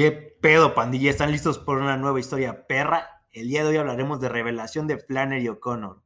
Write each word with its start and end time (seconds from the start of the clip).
¿Qué 0.00 0.12
pedo, 0.12 0.74
pandilla? 0.74 1.10
¿Están 1.10 1.30
listos 1.30 1.58
por 1.58 1.76
una 1.76 1.98
nueva 1.98 2.18
historia 2.18 2.66
perra? 2.66 3.22
El 3.32 3.48
día 3.48 3.62
de 3.62 3.68
hoy 3.68 3.76
hablaremos 3.76 4.18
de 4.18 4.30
revelación 4.30 4.86
de 4.86 4.96
Flannery 4.96 5.46
O'Connor. 5.48 6.00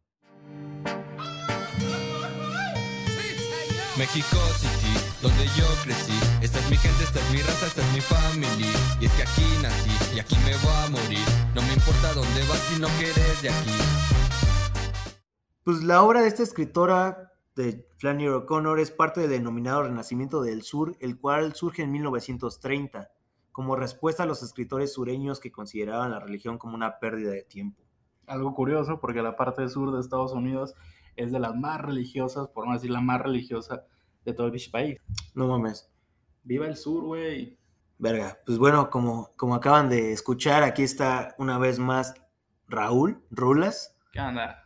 México 3.97 4.37
City, 4.59 4.99
donde 5.23 5.45
yo 5.57 5.65
crecí. 5.85 6.13
Esta 6.43 6.59
es 6.59 6.71
mi 6.71 6.77
gente, 6.77 7.05
esta 7.05 7.21
es 7.21 7.31
mi 7.31 7.39
raza, 7.39 7.67
esta 7.69 7.83
es 7.83 7.93
mi 7.93 8.01
familia. 8.01 8.73
Y 9.01 9.07
es 9.07 9.13
que 9.13 9.23
aquí 9.23 9.47
nací 9.63 10.17
y 10.17 10.19
aquí 10.19 10.35
me 10.45 10.57
voy 10.57 10.75
a 10.75 10.91
morir. 10.91 11.27
No 11.55 11.63
me 11.63 11.75
importa 11.75 12.15
dónde 12.15 12.43
vas 12.49 12.59
si 12.63 12.81
no 12.81 12.89
quieres 12.99 13.43
de 13.43 13.51
aquí. 13.51 13.79
Pues 15.63 15.85
la 15.85 16.03
obra 16.03 16.23
de 16.23 16.27
esta 16.27 16.43
escritora 16.43 17.31
de 17.55 17.87
Flannery 17.99 18.31
O'Connor 18.31 18.81
es 18.81 18.91
parte 18.91 19.21
del 19.21 19.31
denominado 19.31 19.85
Renacimiento 19.85 20.43
del 20.43 20.65
Sur, 20.65 20.97
el 20.99 21.17
cual 21.17 21.55
surge 21.55 21.83
en 21.83 21.93
1930 21.93 23.09
como 23.55 23.77
respuesta 23.77 24.25
a 24.25 24.27
los 24.27 24.43
escritores 24.43 24.95
sureños 24.95 25.39
que 25.39 25.53
consideraban 25.53 26.11
la 26.11 26.19
religión 26.19 26.59
como 26.59 26.75
una 26.75 26.99
pérdida 26.99 27.31
de 27.31 27.45
tiempo. 27.45 27.85
Algo 28.27 28.53
curioso 28.53 28.99
porque 28.99 29.23
la 29.23 29.37
parte 29.37 29.69
sur 29.69 29.93
de 29.93 30.01
Estados 30.01 30.33
Unidos 30.33 30.75
es 31.15 31.31
de 31.31 31.39
las 31.39 31.55
más 31.55 31.81
religiosas, 31.81 32.49
por 32.49 32.67
no 32.67 32.73
decir 32.73 32.91
la 32.91 33.01
más 33.01 33.23
religiosa 33.23 33.85
de 34.25 34.33
todo 34.33 34.49
el 34.49 34.61
país. 34.73 34.99
No 35.37 35.47
mames. 35.47 35.89
Viva 36.43 36.67
el 36.67 36.77
sur, 36.77 37.05
güey. 37.05 37.57
Verga. 37.97 38.41
Pues 38.45 38.59
bueno, 38.59 38.91
como, 38.91 39.31
como 39.37 39.55
acaban 39.55 39.89
de 39.89 40.11
escuchar, 40.11 40.65
aquí 40.65 40.83
está 40.83 41.37
una 41.39 41.57
vez 41.57 41.79
más 41.79 42.13
Raúl 42.67 43.23
Rulas. 43.31 43.97
¿Qué 44.13 44.19
onda? 44.19 44.65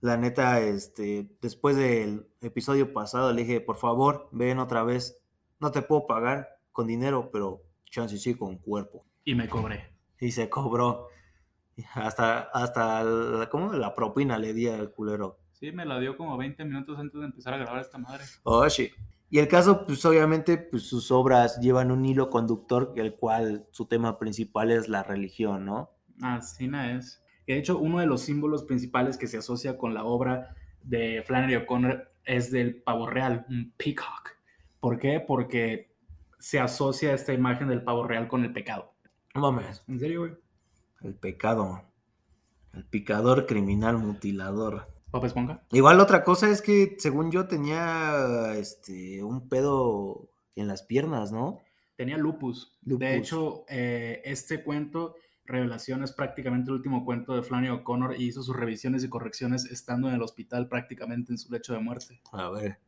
La 0.00 0.16
neta, 0.16 0.60
este, 0.60 1.28
después 1.40 1.74
del 1.74 2.28
episodio 2.40 2.92
pasado 2.92 3.32
le 3.32 3.42
dije, 3.42 3.60
por 3.60 3.78
favor, 3.78 4.28
ven 4.30 4.60
otra 4.60 4.84
vez. 4.84 5.20
No 5.58 5.72
te 5.72 5.82
puedo 5.82 6.06
pagar 6.06 6.60
con 6.70 6.86
dinero, 6.86 7.30
pero 7.32 7.62
chance 7.92 8.18
sí 8.18 8.34
con 8.34 8.58
cuerpo. 8.58 9.04
Y 9.24 9.36
me 9.36 9.48
cobré. 9.48 9.94
Y 10.18 10.32
se 10.32 10.48
cobró. 10.48 11.08
Hasta, 11.94 12.40
hasta 12.52 13.04
la, 13.04 13.48
¿cómo? 13.48 13.72
la 13.72 13.94
propina 13.94 14.38
le 14.38 14.52
di 14.52 14.66
al 14.66 14.92
culero. 14.92 15.38
Sí, 15.52 15.70
me 15.72 15.84
la 15.84 16.00
dio 16.00 16.16
como 16.16 16.36
20 16.36 16.64
minutos 16.64 16.98
antes 16.98 17.20
de 17.20 17.26
empezar 17.26 17.54
a 17.54 17.58
grabar 17.58 17.80
esta 17.80 17.98
madre. 17.98 18.24
Oh, 18.42 18.68
sí. 18.68 18.90
Y 19.30 19.38
el 19.38 19.48
caso, 19.48 19.86
pues 19.86 20.04
obviamente, 20.04 20.58
pues 20.58 20.82
sus 20.82 21.10
obras 21.10 21.60
llevan 21.60 21.90
un 21.90 22.04
hilo 22.04 22.28
conductor, 22.28 22.92
el 22.96 23.14
cual 23.14 23.66
su 23.70 23.86
tema 23.86 24.18
principal 24.18 24.70
es 24.70 24.88
la 24.88 25.02
religión, 25.02 25.64
¿no? 25.64 25.90
Así 26.20 26.68
no 26.68 26.82
es. 26.82 27.22
De 27.46 27.56
hecho, 27.56 27.78
uno 27.78 28.00
de 28.00 28.06
los 28.06 28.22
símbolos 28.22 28.64
principales 28.64 29.16
que 29.16 29.26
se 29.26 29.38
asocia 29.38 29.78
con 29.78 29.94
la 29.94 30.04
obra 30.04 30.54
de 30.82 31.22
Flannery 31.24 31.56
O'Connor 31.56 32.12
es 32.24 32.50
del 32.50 32.82
pavo 32.82 33.08
real, 33.08 33.46
un 33.48 33.72
peacock. 33.76 34.30
¿Por 34.80 34.98
qué? 34.98 35.20
Porque 35.20 35.91
se 36.42 36.58
asocia 36.58 37.14
esta 37.14 37.32
imagen 37.32 37.68
del 37.68 37.84
pavo 37.84 38.04
real 38.04 38.26
con 38.26 38.44
el 38.44 38.52
pecado. 38.52 38.92
No 39.32 39.42
mames. 39.42 39.84
¿En 39.86 40.00
serio, 40.00 40.20
güey? 40.20 40.32
El 41.02 41.14
pecado. 41.14 41.84
El 42.74 42.84
picador 42.84 43.46
criminal 43.46 43.96
mutilador. 43.98 44.88
¿Papa 45.12 45.28
Esponja? 45.28 45.62
Igual 45.70 46.00
otra 46.00 46.24
cosa 46.24 46.50
es 46.50 46.60
que, 46.60 46.96
según 46.98 47.30
yo, 47.30 47.46
tenía 47.46 48.54
este 48.56 49.22
un 49.22 49.48
pedo 49.48 50.30
en 50.56 50.66
las 50.66 50.82
piernas, 50.82 51.30
¿no? 51.30 51.60
Tenía 51.96 52.16
lupus. 52.16 52.76
De 52.80 53.16
hecho, 53.16 53.64
eh, 53.68 54.20
este 54.24 54.64
cuento, 54.64 55.14
Revelación, 55.44 56.02
es 56.02 56.10
prácticamente 56.10 56.70
el 56.70 56.78
último 56.78 57.04
cuento 57.04 57.36
de 57.36 57.42
Flannery 57.44 57.72
O'Connor 57.72 58.16
y 58.18 58.24
hizo 58.24 58.42
sus 58.42 58.56
revisiones 58.56 59.04
y 59.04 59.08
correcciones 59.08 59.64
estando 59.66 60.08
en 60.08 60.14
el 60.14 60.22
hospital 60.22 60.66
prácticamente 60.66 61.30
en 61.32 61.38
su 61.38 61.52
lecho 61.52 61.72
de 61.72 61.78
muerte. 61.78 62.20
A 62.32 62.50
ver. 62.50 62.78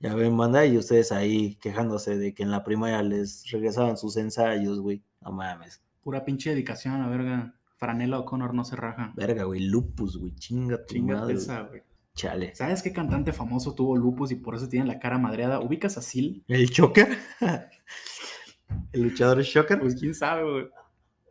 Ya 0.00 0.14
ven, 0.14 0.34
manda, 0.34 0.64
y 0.64 0.76
ustedes 0.78 1.10
ahí 1.10 1.56
quejándose 1.56 2.16
de 2.16 2.32
que 2.34 2.44
en 2.44 2.50
la 2.52 2.62
primaria 2.62 3.02
les 3.02 3.50
regresaban 3.50 3.96
sus 3.96 4.16
ensayos, 4.16 4.80
güey. 4.80 5.02
No 5.20 5.32
mames. 5.32 5.82
Pura 6.02 6.24
pinche 6.24 6.50
dedicación, 6.50 7.00
la 7.00 7.08
verga. 7.08 7.54
Franela 7.76 8.18
O'Connor 8.20 8.54
no 8.54 8.64
se 8.64 8.76
raja. 8.76 9.12
Verga, 9.16 9.44
güey. 9.44 9.60
Lupus, 9.60 10.16
güey. 10.16 10.34
Chinga 10.36 10.84
tu 10.84 10.94
Chinga 10.94 11.16
madre. 11.20 11.34
esa, 11.34 11.62
güey. 11.62 11.82
Chale. 12.14 12.54
¿Sabes 12.54 12.82
qué 12.82 12.92
cantante 12.92 13.32
famoso 13.32 13.74
tuvo 13.74 13.96
lupus 13.96 14.32
y 14.32 14.36
por 14.36 14.54
eso 14.56 14.68
tiene 14.68 14.86
la 14.86 14.98
cara 14.98 15.18
madreada? 15.18 15.60
¿Ubicas 15.60 15.96
a 15.98 16.02
Sil? 16.02 16.42
¿El 16.48 16.70
Choker? 16.70 17.16
¿El 18.92 19.02
luchador 19.02 19.40
Shocker? 19.42 19.78
Pues 19.80 19.94
quién 19.96 20.14
sabe, 20.14 20.42
güey. 20.50 20.68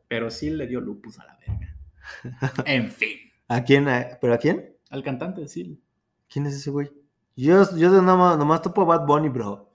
Pero 0.07 0.29
Sil 0.31 0.55
le 0.57 0.67
dio 0.67 0.79
lupus 0.79 1.19
a 1.19 1.25
la 1.25 1.37
verga. 1.37 1.75
en 2.65 2.89
fin. 2.89 3.17
¿A 3.47 3.63
quién? 3.63 3.87
a- 3.89 4.17
¿Pero 4.21 4.33
a 4.33 4.37
quién? 4.37 4.75
Al 4.89 5.03
cantante 5.03 5.41
de 5.41 5.47
Sil. 5.51 5.79
¿Quién 6.29 6.45
es 6.45 6.55
ese 6.55 6.69
güey? 6.71 6.89
Yo, 7.37 7.63
yo 7.77 8.01
nomás, 8.01 8.37
nomás 8.37 8.61
topo 8.61 8.81
a 8.81 8.85
Bad 8.97 9.05
Bunny, 9.05 9.29
bro. 9.29 9.69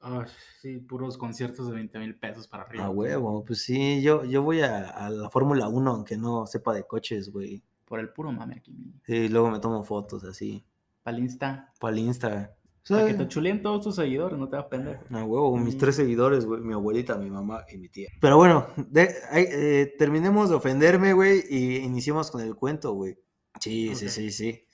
Ay, 0.00 0.24
sí, 0.62 0.78
puros 0.78 1.18
conciertos 1.18 1.68
de 1.68 1.74
20 1.74 1.98
mil 1.98 2.14
pesos 2.18 2.48
para 2.48 2.62
arriba. 2.64 2.84
A 2.86 2.90
huevo, 2.90 3.44
pues 3.44 3.62
sí, 3.62 4.00
yo, 4.02 4.24
yo 4.24 4.42
voy 4.42 4.60
a, 4.62 4.88
a 4.88 5.10
la 5.10 5.28
Fórmula 5.28 5.68
1, 5.68 5.90
aunque 5.90 6.16
no 6.16 6.46
sepa 6.46 6.72
de 6.74 6.84
coches, 6.84 7.30
güey. 7.30 7.62
Por 7.84 8.00
el 8.00 8.08
puro 8.10 8.32
mame 8.32 8.56
aquí. 8.56 8.74
Sí, 9.06 9.28
luego 9.28 9.50
me 9.50 9.58
tomo 9.60 9.82
fotos 9.82 10.24
así, 10.24 10.64
Pa'l 11.02 11.18
Insta. 11.18 11.72
para 11.80 11.92
el 11.94 12.00
Insta. 12.00 12.54
Para 12.88 13.06
que 13.06 13.12
te 13.14 13.28
chuleen 13.28 13.60
todos 13.60 13.82
tus 13.82 13.96
seguidores, 13.96 14.38
no 14.38 14.48
te 14.48 14.56
vas 14.56 14.64
pendejo. 14.66 15.02
A 15.10 15.22
huevo, 15.24 15.54
mis 15.58 15.74
Mm. 15.74 15.78
tres 15.78 15.96
seguidores, 15.96 16.46
güey, 16.46 16.62
mi 16.62 16.72
abuelita, 16.72 17.18
mi 17.18 17.28
mamá 17.28 17.64
y 17.70 17.76
mi 17.76 17.90
tía. 17.90 18.08
Pero 18.18 18.38
bueno, 18.38 18.66
de- 18.78 19.14
eh, 19.34 19.94
terminemos 19.98 20.48
de 20.48 20.54
ofenderme, 20.56 21.12
güey, 21.12 21.42
y 21.50 21.76
iniciemos 21.78 22.30
con 22.30 22.40
el 22.40 22.54
cuento, 22.54 22.92
güey. 22.94 23.18
Sí, 23.60 23.94
sí, 23.94 24.08
sí, 24.08 24.30
sí. 24.30 24.64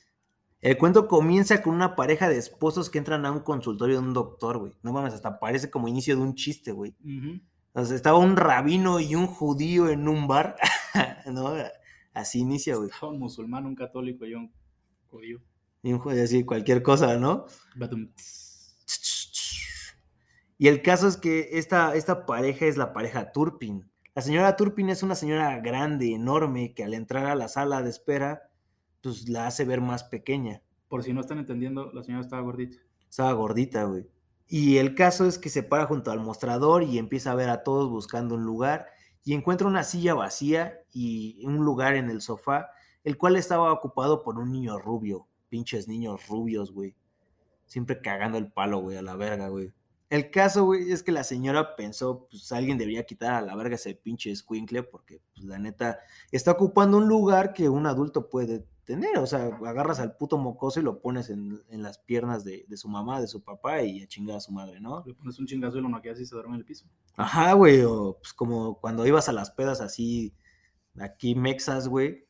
El 0.65 0.79
cuento 0.79 1.09
comienza 1.09 1.61
con 1.61 1.75
una 1.75 1.95
pareja 1.95 2.27
de 2.31 2.39
esposos 2.39 2.89
que 2.89 2.97
entran 2.97 3.27
a 3.27 3.33
un 3.33 3.41
consultorio 3.41 4.01
de 4.01 4.07
un 4.07 4.15
doctor, 4.15 4.57
güey. 4.57 4.73
No 4.83 4.95
mames, 4.95 5.13
hasta 5.13 5.39
parece 5.39 5.69
como 5.69 5.89
inicio 5.89 6.17
de 6.17 6.23
un 6.23 6.35
chiste, 6.35 6.73
güey. 6.73 6.97
Ujú. 7.05 7.39
O 7.75 7.85
sea, 7.85 7.95
estaba 7.95 8.17
un 8.17 8.35
rabino 8.35 8.99
y 8.99 9.15
un 9.15 9.27
judío 9.27 9.91
en 9.91 10.09
un 10.09 10.27
bar. 10.27 10.57
no, 11.31 11.53
así 12.15 12.39
inicia, 12.39 12.77
güey. 12.77 12.89
Estaba 12.89 13.13
un 13.13 13.19
musulmán, 13.19 13.67
un 13.67 13.75
católico 13.75 14.25
y 14.25 14.33
un 14.33 14.51
judío. 15.11 15.43
Y 15.83 15.93
un 15.93 15.99
judío 15.99 16.25
así, 16.25 16.45
cualquier 16.45 16.83
cosa, 16.83 17.19
¿no? 17.19 17.45
Batum. 17.77 18.09
Y 20.57 20.69
el 20.69 20.81
caso 20.81 21.09
es 21.09 21.19
que 21.19 21.59
esta, 21.59 21.95
esta 21.95 22.25
pareja 22.25 22.65
es 22.65 22.79
la 22.79 22.95
pareja 22.95 23.33
Turpin. 23.33 23.91
La 24.15 24.23
señora 24.23 24.57
Turpin 24.57 24.89
es 24.89 25.03
una 25.03 25.15
señora 25.15 25.61
grande, 25.61 26.15
enorme, 26.15 26.73
que 26.73 26.85
al 26.85 26.95
entrar 26.95 27.27
a 27.27 27.35
la 27.35 27.49
sala 27.49 27.83
de 27.83 27.91
espera, 27.91 28.49
pues 29.05 29.29
la 29.29 29.47
hace 29.47 29.65
ver 29.67 29.83
más 29.83 30.03
pequeña. 30.03 30.63
Por 30.89 31.03
si 31.03 31.13
no 31.13 31.21
están 31.21 31.39
entendiendo, 31.39 31.93
la 31.93 32.03
señora 32.03 32.25
estaba 32.25 32.43
gordita. 32.43 32.79
Estaba 33.09 33.33
gordita, 33.35 33.85
güey. 33.85 34.07
Y 34.49 34.79
el 34.79 34.95
caso 34.95 35.27
es 35.27 35.39
que 35.39 35.51
se 35.51 35.63
para 35.63 35.87
junto 35.87 36.11
al 36.11 36.21
mostrador 36.21 36.83
y 36.83 36.99
empieza 36.99 37.31
a 37.31 37.35
ver 37.35 37.51
a 37.51 37.63
todos 37.63 37.91
buscando 37.91 38.35
un 38.35 38.45
lugar 38.45 38.87
y 39.23 39.35
encuentra 39.35 39.67
una 39.67 39.85
silla 39.85 40.15
vacía 40.15 40.81
y 40.91 41.45
un 41.45 41.65
lugar 41.65 41.97
en 41.97 42.09
el 42.09 42.23
sofá, 42.23 42.71
el 43.05 43.19
cual 43.19 43.37
estaba 43.37 43.73
ocupado 43.73 44.23
por 44.23 44.39
un 44.39 44.51
niño 44.53 44.79
rubio. 44.79 45.27
Pinches 45.51 45.87
niños 45.87 46.27
rubios, 46.27 46.73
güey. 46.73 46.95
Siempre 47.67 48.01
cagando 48.01 48.39
el 48.39 48.51
palo, 48.51 48.79
güey, 48.79 48.97
a 48.97 49.03
la 49.03 49.17
verga, 49.17 49.49
güey. 49.49 49.73
El 50.09 50.31
caso, 50.31 50.65
güey, 50.65 50.93
es 50.93 51.03
que 51.03 51.13
la 51.13 51.25
señora 51.25 51.77
pensó, 51.77 52.27
pues 52.31 52.53
alguien 52.53 52.79
debería 52.79 53.05
quitar 53.05 53.35
a 53.35 53.43
la 53.43 53.55
verga 53.55 53.75
ese 53.75 53.95
pinche 53.95 54.31
escuincle 54.31 54.83
porque, 54.83 55.21
pues 55.35 55.45
la 55.47 55.59
neta, 55.59 55.99
está 56.31 56.53
ocupando 56.53 56.99
un 56.99 57.09
lugar 57.09 57.53
que 57.53 57.69
un 57.69 57.87
adulto 57.87 58.29
puede 58.29 58.65
tener. 58.85 59.19
O 59.19 59.27
sea, 59.27 59.47
agarras 59.65 59.99
al 60.01 60.17
puto 60.17 60.39
mocoso 60.39 60.81
y 60.81 60.83
lo 60.83 61.01
pones 61.01 61.31
en, 61.31 61.61
en 61.69 61.83
las 61.83 61.99
piernas 61.99 62.45
de, 62.45 62.65
de 62.69 62.77
su 62.77 62.89
mamá, 62.89 63.21
de 63.21 63.27
su 63.27 63.43
papá 63.43 63.83
y 63.83 64.03
a 64.03 64.07
chingar 64.07 64.37
a 64.37 64.41
su 64.41 64.53
madre, 64.53 64.81
¿no? 64.81 65.03
Le 65.07 65.15
pones 65.15 65.39
un 65.39 65.47
chingazo 65.47 65.79
y 65.79 65.81
lo 65.83 65.89
noqueas 65.89 66.21
y 66.21 66.27
se 66.27 66.35
duerme 66.35 66.55
en 66.55 66.61
el 66.61 66.65
piso. 66.65 66.87
Ajá, 67.17 67.53
güey, 67.55 67.83
o 67.83 68.19
pues 68.21 68.33
como 68.33 68.81
cuando 68.81 69.07
ibas 69.07 69.29
a 69.29 69.33
las 69.33 69.51
pedas 69.51 69.81
así, 69.81 70.35
aquí 70.99 71.35
mexas, 71.35 71.89
güey, 71.89 72.27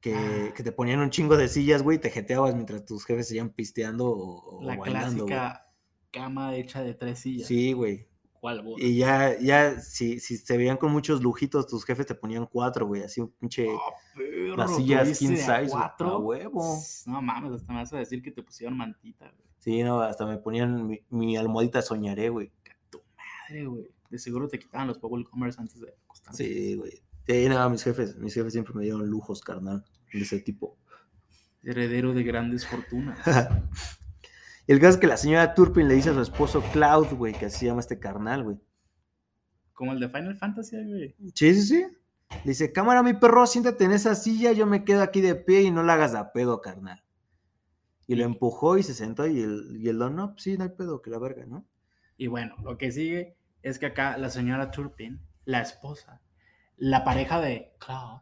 que, 0.00 0.14
Ah. 0.14 0.52
que 0.54 0.62
te 0.62 0.72
ponían 0.72 1.00
un 1.00 1.10
chingo 1.10 1.36
de 1.36 1.48
sillas, 1.48 1.82
güey, 1.82 1.98
y 1.98 2.00
te 2.00 2.10
jeteabas 2.10 2.54
mientras 2.54 2.84
tus 2.84 3.04
jefes 3.04 3.28
seguían 3.28 3.50
pisteando 3.50 4.08
o, 4.10 4.58
o 4.58 4.62
La 4.62 4.76
bailando, 4.76 5.26
clásica 5.26 5.66
cama 6.10 6.56
hecha 6.56 6.82
de 6.82 6.94
tres 6.94 7.20
sillas. 7.20 7.46
Sí, 7.46 7.72
güey. 7.72 8.08
¿Cuál 8.40 8.62
boda? 8.62 8.82
Y 8.82 8.96
ya, 8.96 9.38
ya, 9.38 9.78
si, 9.80 10.18
si 10.18 10.38
se 10.38 10.56
veían 10.56 10.78
con 10.78 10.90
muchos 10.90 11.22
lujitos, 11.22 11.66
tus 11.66 11.84
jefes 11.84 12.06
te 12.06 12.14
ponían 12.14 12.46
cuatro, 12.46 12.86
güey, 12.86 13.02
así 13.02 13.20
un 13.20 13.30
pinche... 13.32 13.66
¿tuviste 14.16 15.12
king 15.18 15.36
size, 15.36 15.68
cuatro? 15.68 16.08
a 16.08 16.18
huevo. 16.18 16.78
No 17.06 17.20
mames, 17.20 17.52
hasta 17.52 17.72
me 17.72 17.80
vas 17.80 17.92
a 17.92 17.98
decir 17.98 18.22
que 18.22 18.30
te 18.30 18.42
pusieron 18.42 18.78
mantita, 18.78 19.26
güey. 19.26 19.50
Sí, 19.58 19.82
no, 19.82 20.00
hasta 20.00 20.24
me 20.24 20.38
ponían 20.38 20.86
mi, 20.86 21.00
mi 21.10 21.36
almohadita 21.36 21.82
soñaré, 21.82 22.30
güey. 22.30 22.50
Madre, 23.16 23.66
güey. 23.66 23.88
De 24.08 24.18
seguro 24.18 24.48
te 24.48 24.58
quitaban 24.58 24.88
los 24.88 24.98
Bubble 25.00 25.24
Commerce 25.24 25.60
antes 25.60 25.78
de 25.78 25.94
acostarte. 26.04 26.42
Sí, 26.42 26.74
güey. 26.76 26.92
Sí, 27.26 27.48
no, 27.48 27.70
mis 27.70 27.84
jefes, 27.84 28.16
mis 28.16 28.34
jefes 28.34 28.54
siempre 28.54 28.74
me 28.74 28.82
dieron 28.82 29.06
lujos, 29.06 29.42
carnal, 29.42 29.84
de 30.12 30.20
ese 30.20 30.40
tipo. 30.40 30.78
Heredero 31.62 32.14
de 32.14 32.22
grandes 32.22 32.66
fortunas. 32.66 33.18
El 34.70 34.78
caso 34.78 34.90
es 34.90 34.96
que 34.98 35.08
la 35.08 35.16
señora 35.16 35.52
Turpin 35.52 35.88
le 35.88 35.94
dice 35.94 36.10
a 36.10 36.14
su 36.14 36.20
esposo 36.20 36.62
Cloud, 36.72 37.08
güey, 37.14 37.34
que 37.34 37.46
así 37.46 37.58
se 37.58 37.66
llama 37.66 37.80
este 37.80 37.98
carnal, 37.98 38.44
güey. 38.44 38.56
Como 39.72 39.92
el 39.92 39.98
de 39.98 40.08
Final 40.08 40.36
Fantasy, 40.36 40.76
güey. 40.76 41.16
Sí, 41.34 41.54
sí, 41.56 41.62
sí. 41.62 41.86
Le 42.44 42.50
dice, 42.50 42.72
cámara, 42.72 43.02
mi 43.02 43.14
perro, 43.14 43.48
siéntate 43.48 43.82
en 43.82 43.90
esa 43.90 44.14
silla, 44.14 44.52
yo 44.52 44.66
me 44.66 44.84
quedo 44.84 45.02
aquí 45.02 45.20
de 45.22 45.34
pie 45.34 45.62
y 45.62 45.72
no 45.72 45.82
la 45.82 45.94
hagas 45.94 46.14
a 46.14 46.30
pedo, 46.32 46.60
carnal. 46.60 47.02
Y 48.06 48.14
lo 48.14 48.24
empujó 48.24 48.78
y 48.78 48.84
se 48.84 48.94
sentó 48.94 49.26
y 49.26 49.40
el, 49.40 49.76
y 49.80 49.88
el 49.88 49.98
don, 49.98 50.14
no, 50.14 50.34
pues 50.34 50.44
sí, 50.44 50.56
no 50.56 50.62
hay 50.62 50.70
pedo, 50.70 51.02
que 51.02 51.10
la 51.10 51.18
verga, 51.18 51.46
¿no? 51.46 51.66
Y 52.16 52.28
bueno, 52.28 52.54
lo 52.62 52.78
que 52.78 52.92
sigue 52.92 53.34
es 53.62 53.80
que 53.80 53.86
acá 53.86 54.18
la 54.18 54.30
señora 54.30 54.70
Turpin 54.70 55.20
la 55.46 55.62
esposa, 55.62 56.22
la 56.76 57.02
pareja 57.02 57.40
de 57.40 57.74
Cloud, 57.80 58.20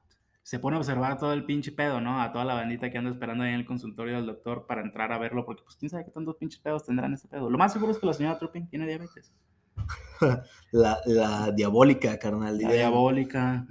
se 0.49 0.59
pone 0.59 0.77
a 0.77 0.79
observar 0.79 1.19
todo 1.19 1.35
el 1.35 1.45
pinche 1.45 1.73
pedo, 1.73 2.01
¿no? 2.01 2.23
A 2.23 2.33
toda 2.33 2.43
la 2.47 2.55
bandita 2.55 2.89
que 2.89 2.97
anda 2.97 3.11
esperando 3.11 3.45
ahí 3.45 3.51
en 3.51 3.57
el 3.57 3.67
consultorio 3.67 4.17
del 4.17 4.25
doctor 4.25 4.65
para 4.67 4.81
entrar 4.81 5.13
a 5.13 5.19
verlo, 5.19 5.45
porque 5.45 5.63
pues 5.63 5.77
quién 5.77 5.91
sabe 5.91 6.07
qué 6.07 6.11
tantos 6.11 6.37
pinches 6.37 6.59
pedos 6.59 6.87
tendrán 6.87 7.13
ese 7.13 7.29
pedo. 7.29 7.51
Lo 7.51 7.59
más 7.59 7.71
seguro 7.71 7.93
es 7.93 7.99
que 7.99 8.07
la 8.07 8.15
señora 8.15 8.39
Turpin 8.39 8.67
tiene 8.67 8.87
diabetes. 8.87 9.31
La, 10.73 11.01
la 11.05 11.53
diabólica, 11.53 12.19
carnal. 12.19 12.57
La 12.57 12.73
diabólica. 12.73 13.67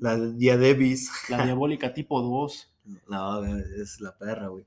La 0.00 0.16
diadebis. 0.16 1.10
La 1.28 1.44
diabólica 1.44 1.92
tipo 1.92 2.22
2. 2.22 2.74
No, 3.10 3.44
es 3.44 4.00
la 4.00 4.16
perra, 4.16 4.48
güey. 4.48 4.64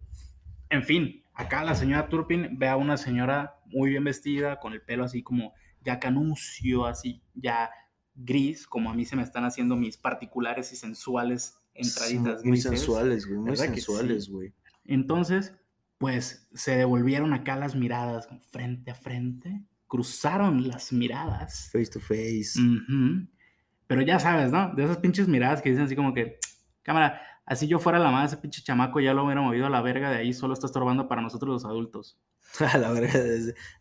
En 0.70 0.84
fin, 0.84 1.24
acá 1.34 1.64
la 1.64 1.74
señora 1.74 2.10
Turpin 2.10 2.60
ve 2.60 2.70
a 2.70 2.78
una 2.78 2.96
señora 2.96 3.58
muy 3.66 3.90
bien 3.90 4.04
vestida, 4.04 4.60
con 4.60 4.72
el 4.74 4.84
pelo 4.84 5.04
así 5.04 5.24
como 5.24 5.54
ya 5.84 6.00
canuncio, 6.00 6.86
así 6.86 7.24
ya 7.34 7.72
gris, 8.16 8.66
como 8.68 8.90
a 8.90 8.94
mí 8.94 9.06
se 9.06 9.16
me 9.16 9.24
están 9.24 9.44
haciendo 9.46 9.76
mis 9.76 9.98
particulares 9.98 10.72
y 10.74 10.76
sensuales 10.76 11.58
entraditas 11.74 12.44
muy 12.44 12.52
grises. 12.54 12.72
sensuales, 12.72 13.26
güey. 13.28 13.40
Muy 13.40 13.50
¿Verdad 13.52 13.66
que 13.66 13.82
sensuales, 13.82 14.26
sí? 14.26 14.32
güey. 14.32 14.54
Entonces, 14.86 15.54
pues 15.98 16.48
se 16.54 16.78
devolvieron 16.78 17.34
acá 17.34 17.56
las 17.56 17.76
miradas 17.76 18.28
frente 18.52 18.92
a 18.92 18.96
frente, 18.96 19.62
cruzaron 19.88 20.68
las 20.68 20.94
miradas. 20.94 21.70
Face 21.72 21.88
to 21.92 22.00
face. 22.00 22.60
Pero 23.88 24.02
ya 24.02 24.20
sabes, 24.20 24.52
¿no? 24.52 24.74
De 24.74 24.84
esas 24.84 24.98
pinches 24.98 25.28
miradas 25.28 25.62
que 25.62 25.70
dicen 25.70 25.86
así 25.86 25.96
como 25.96 26.14
que, 26.14 26.40
cámara, 26.82 27.22
así 27.46 27.68
yo 27.68 27.80
fuera 27.80 28.00
la 28.00 28.12
madre 28.12 28.28
de 28.30 28.34
ese 28.34 28.38
pinche 28.42 28.64
chamaco, 28.64 29.00
ya 29.00 29.14
lo 29.14 29.26
hubiera 29.26 29.42
movido 29.42 29.68
a 29.68 29.70
la 29.70 29.82
verga 29.82 30.10
de 30.10 30.18
ahí, 30.18 30.34
solo 30.34 30.54
está 30.54 30.66
estorbando 30.68 31.08
para 31.08 31.22
nosotros 31.22 31.50
los 31.52 31.66
adultos. 31.66 32.18
A 32.60 32.78
la 32.78 32.92
verga, 32.92 33.12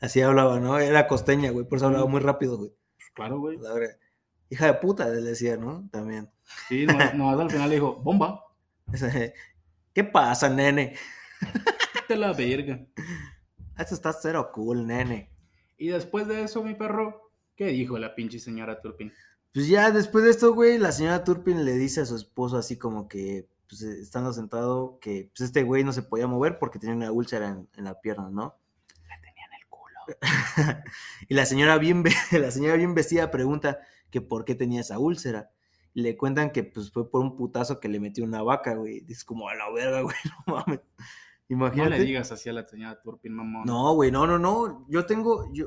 así 0.01 0.21
hablaba, 0.21 0.59
¿no? 0.59 0.79
Era 0.79 1.07
costeña, 1.07 1.51
güey. 1.51 1.67
Por 1.67 1.77
eso 1.77 1.87
hablaba 1.87 2.07
muy 2.07 2.21
rápido, 2.21 2.57
güey. 2.57 2.71
Pues 2.97 3.11
claro, 3.15 3.39
güey. 3.39 3.59
La 3.59 3.73
verga. 3.75 3.95
Hija 4.51 4.67
de 4.67 4.75
puta, 4.75 5.09
le 5.09 5.21
decía, 5.21 5.57
¿no? 5.57 5.89
También. 5.91 6.31
Sí, 6.69 6.87
no, 6.87 6.95
nomás 7.15 7.41
al 7.41 7.51
final 7.51 7.69
le 7.69 7.77
dijo, 7.77 7.97
bomba, 7.97 8.45
¿Qué 9.93 10.05
pasa, 10.05 10.49
nene? 10.49 10.97
te 12.09 12.17
la 12.17 12.33
verga. 12.33 12.85
Esto 13.79 13.95
está 13.95 14.13
cero 14.13 14.51
cool, 14.53 14.87
nene. 14.87 15.31
Y 15.77 15.89
después 15.89 16.27
de 16.29 16.43
eso, 16.43 16.63
mi 16.63 16.75
perro, 16.75 17.33
¿qué 17.57 17.67
dijo 17.67 17.99
la 17.99 18.15
pinche 18.15 18.39
señora 18.39 18.81
Turpin? 18.81 19.13
Pues 19.53 19.69
ya 19.69 19.91
después 19.91 20.25
de 20.25 20.31
esto, 20.31 20.53
güey, 20.53 20.79
la 20.79 20.93
señora 20.93 21.23
Turpin 21.25 21.65
le 21.65 21.75
dice 21.75 22.01
a 22.01 22.07
su 22.07 22.17
esposo 22.17 22.57
así 22.57 22.77
como 22.77 23.09
que, 23.09 23.49
pues 23.69 23.83
eh, 23.83 24.01
estando 24.01 24.33
sentado, 24.33 24.99
que 25.01 25.31
pues 25.35 25.49
este 25.49 25.63
güey 25.63 25.85
no 25.85 25.93
se 25.93 26.03
podía 26.03 26.27
mover 26.27 26.59
porque 26.59 26.79
tenía 26.79 26.97
una 26.97 27.13
úlcera 27.13 27.49
en, 27.49 27.69
en 27.77 27.85
la 27.85 28.01
pierna, 28.01 28.31
¿no? 28.31 28.57
La 29.09 29.21
tenía 29.21 29.45
en 29.47 29.55
el 29.61 29.69
culo. 29.69 30.01
y 31.29 31.35
la 31.35 31.47
señora 31.47 31.79
bien, 31.79 32.03
la 32.33 32.51
señora 32.51 32.77
bien 32.77 32.95
vestida 32.95 33.31
pregunta 33.31 33.79
que 34.15 34.21
por 34.21 34.45
qué 34.45 34.55
tenía 34.55 34.81
esa 34.81 35.01
úlcera. 35.01 35.51
Y 35.93 36.03
le 36.03 36.17
cuentan 36.17 36.53
que 36.53 36.63
pues 36.63 36.93
fue 36.93 37.11
por 37.11 37.21
un 37.21 37.35
putazo 37.35 37.81
que 37.81 37.89
le 37.89 37.99
metió 37.99 38.23
una 38.25 38.43
vaca, 38.43 38.75
güey. 38.77 39.01
Dices 39.01 39.25
como 39.25 39.49
a 39.49 39.57
la 39.57 39.69
verga, 39.73 40.01
güey, 40.03 40.15
no 40.47 40.55
mames. 40.55 40.79
No 41.49 41.57
Imagínate. 41.57 41.99
le 41.99 42.05
digas 42.05 42.31
así 42.31 42.49
a 42.49 42.53
la 42.53 42.65
señora 42.65 43.01
Turpin, 43.03 43.35
mamón. 43.35 43.65
No, 43.67 43.93
güey, 43.95 44.13
no, 44.13 44.25
no, 44.27 44.39
no. 44.39 44.87
Yo 44.89 45.05
tengo, 45.05 45.53
yo, 45.53 45.67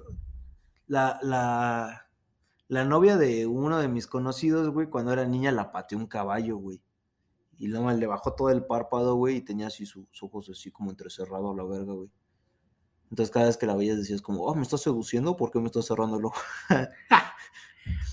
la, 0.87 1.19
la, 1.21 2.07
la 2.69 2.85
novia 2.85 3.17
de 3.17 3.45
uno 3.47 3.79
de 3.79 3.89
mis 3.89 4.07
conocidos, 4.07 4.69
güey, 4.69 4.89
cuando 4.89 5.11
era 5.11 5.25
niña 5.25 5.51
la 5.51 5.73
pateó 5.73 5.97
un 5.97 6.07
caballo, 6.07 6.55
güey. 6.57 6.81
Y 7.57 7.67
luego 7.67 7.91
le 7.91 8.07
bajó 8.07 8.33
todo 8.33 8.49
el 8.49 8.65
párpado, 8.65 9.15
güey, 9.15 9.37
y 9.37 9.41
tenía 9.41 9.67
así 9.67 9.85
su- 9.85 10.07
sus 10.11 10.23
ojos 10.23 10.49
así 10.49 10.71
como 10.71 10.89
entrecerrado 10.89 11.51
a 11.51 11.55
la 11.55 11.63
verga, 11.65 11.91
güey. 11.93 12.09
Entonces 13.09 13.31
cada 13.33 13.45
vez 13.47 13.55
que 13.57 13.65
la 13.65 13.75
veías 13.75 13.97
decías 13.97 14.21
como, 14.21 14.43
oh, 14.43 14.53
me 14.55 14.63
estás 14.63 14.81
seduciendo, 14.81 15.35
¿por 15.37 15.49
qué 15.51 15.59
me 15.59 15.65
estás 15.67 15.85
cerrando 15.85 16.17
el 16.19 16.25
ojo? 16.25 16.41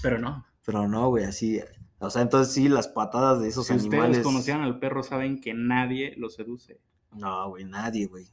Pero 0.03 0.19
no. 0.19 0.45
Pero 0.65 0.89
no, 0.89 1.09
güey, 1.09 1.25
así, 1.25 1.61
o 1.99 2.11
sea, 2.11 2.23
entonces 2.23 2.53
sí, 2.53 2.69
las 2.69 2.89
patadas 2.89 3.41
de 3.41 3.49
esos 3.49 3.67
Si 3.67 3.75
ustedes 3.75 3.93
animales. 3.95 4.21
conocían 4.21 4.61
al 4.61 4.79
perro, 4.79 5.03
saben 5.03 5.41
que 5.41 5.55
nadie 5.55 6.15
lo 6.17 6.29
seduce. 6.29 6.81
No, 7.13 7.49
güey, 7.51 7.65
nadie, 7.65 8.07
güey. 8.07 8.27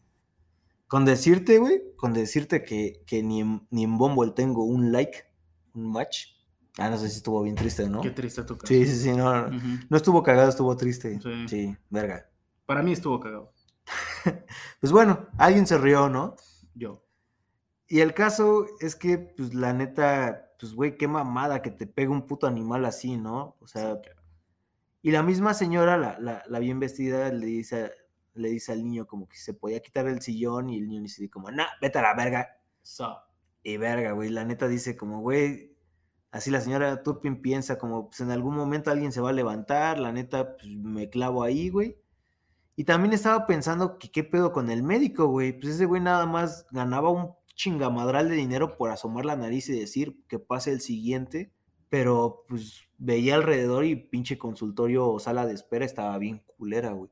Con 0.87 1.05
decirte, 1.05 1.57
güey, 1.57 1.81
con 1.95 2.11
decirte 2.13 2.63
que, 2.63 3.03
que 3.05 3.23
ni, 3.23 3.41
en, 3.41 3.65
ni 3.69 3.85
en 3.85 3.97
Bumble 3.97 4.31
tengo 4.31 4.65
un 4.65 4.91
like, 4.91 5.19
un 5.73 5.91
match. 5.91 6.27
Ah, 6.77 6.89
no 6.89 6.97
sé 6.97 7.09
si 7.09 7.17
estuvo 7.17 7.41
bien 7.43 7.55
triste, 7.55 7.87
¿no? 7.87 8.01
Qué 8.01 8.11
triste 8.11 8.43
tu 8.43 8.57
caso. 8.57 8.67
Sí, 8.67 8.85
sí, 8.85 8.97
sí, 8.97 9.11
no, 9.13 9.47
no. 9.49 9.97
Estuvo 9.97 10.23
cagado, 10.23 10.49
estuvo 10.49 10.75
triste. 10.75 11.19
Sí. 11.21 11.47
Sí, 11.47 11.77
verga. 11.89 12.29
Para 12.65 12.81
mí 12.83 12.91
estuvo 12.93 13.19
cagado. 13.19 13.53
Pues 14.79 14.91
bueno, 14.91 15.27
alguien 15.37 15.67
se 15.67 15.77
rió, 15.77 16.09
¿no? 16.09 16.35
Yo. 16.73 17.05
Y 17.87 17.99
el 17.99 18.13
caso 18.13 18.65
es 18.79 18.95
que, 18.95 19.17
pues 19.17 19.53
la 19.53 19.73
neta, 19.73 20.50
pues 20.61 20.75
güey, 20.75 20.97
qué 20.97 21.09
mamada 21.09 21.63
que 21.63 21.71
te 21.71 21.87
pegue 21.87 22.09
un 22.09 22.27
puto 22.27 22.47
animal 22.47 22.85
así, 22.85 23.17
¿no? 23.17 23.57
O 23.61 23.67
sea, 23.67 24.01
Sí, 24.03 24.09
y 25.01 25.11
la 25.11 25.23
misma 25.23 25.53
señora, 25.53 25.97
la, 25.97 26.19
la, 26.19 26.43
la 26.47 26.59
bien 26.59 26.79
vestida, 26.79 27.31
le 27.31 27.45
dice, 27.47 27.91
le 28.33 28.49
dice 28.49 28.71
al 28.71 28.83
niño 28.83 29.07
como 29.07 29.27
que 29.27 29.37
se 29.37 29.53
podía 29.53 29.81
quitar 29.81 30.07
el 30.07 30.21
sillón 30.21 30.69
y 30.69 30.77
el 30.77 30.87
niño 30.87 31.01
dice 31.03 31.29
como, 31.29 31.51
nah, 31.51 31.67
vete 31.81 31.99
a 31.99 32.03
la 32.03 32.13
verga. 32.15 32.61
So, 32.83 33.17
Y 33.63 33.77
verga, 33.77 34.11
güey, 34.13 34.29
la 34.29 34.45
neta 34.45 34.67
dice 34.67 34.95
como, 34.97 35.21
güey, 35.21 35.75
así 36.31 36.51
la 36.51 36.61
señora 36.61 37.03
Turpin 37.03 37.41
piensa 37.41 37.77
como, 37.79 38.07
pues 38.09 38.21
en 38.21 38.31
algún 38.31 38.55
momento 38.55 38.91
alguien 38.91 39.11
se 39.11 39.21
va 39.21 39.31
a 39.31 39.33
levantar, 39.33 39.99
la 39.99 40.11
neta, 40.11 40.57
pues 40.57 40.67
me 40.77 41.09
clavo 41.09 41.43
ahí, 41.43 41.69
güey. 41.69 41.97
Y 42.75 42.85
también 42.85 43.13
estaba 43.13 43.45
pensando 43.47 43.97
que 43.99 44.11
qué 44.11 44.23
pedo 44.23 44.51
con 44.53 44.69
el 44.71 44.83
médico, 44.83 45.27
güey. 45.27 45.53
Pues 45.53 45.75
ese 45.75 45.85
güey 45.85 46.01
nada 46.01 46.25
más 46.25 46.65
ganaba 46.71 47.09
un 47.11 47.35
chingamadral 47.55 48.29
de 48.29 48.35
dinero 48.35 48.77
por 48.77 48.89
asomar 48.91 49.25
la 49.25 49.35
nariz 49.35 49.69
y 49.69 49.79
decir 49.79 50.17
que 50.27 50.39
pase 50.39 50.71
el 50.71 50.81
siguiente, 50.81 51.51
pero 51.89 52.45
pues 52.47 52.89
veía 52.97 53.35
alrededor 53.35 53.85
y 53.85 53.95
pinche 53.95 54.37
consultorio 54.37 55.07
o 55.09 55.19
sala 55.19 55.45
de 55.45 55.53
espera 55.53 55.85
estaba 55.85 56.17
bien 56.17 56.43
culera, 56.57 56.91
güey. 56.91 57.11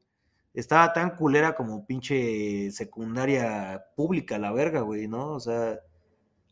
Estaba 0.54 0.94
tan 0.94 1.16
culera 1.16 1.56
como 1.56 1.86
pinche 1.86 2.72
secundaria 2.72 3.84
pública, 3.96 4.40
la 4.40 4.52
verga, 4.52 4.82
güey, 4.82 5.08
¿no? 5.08 5.34
O 5.34 5.40
sea, 5.40 5.80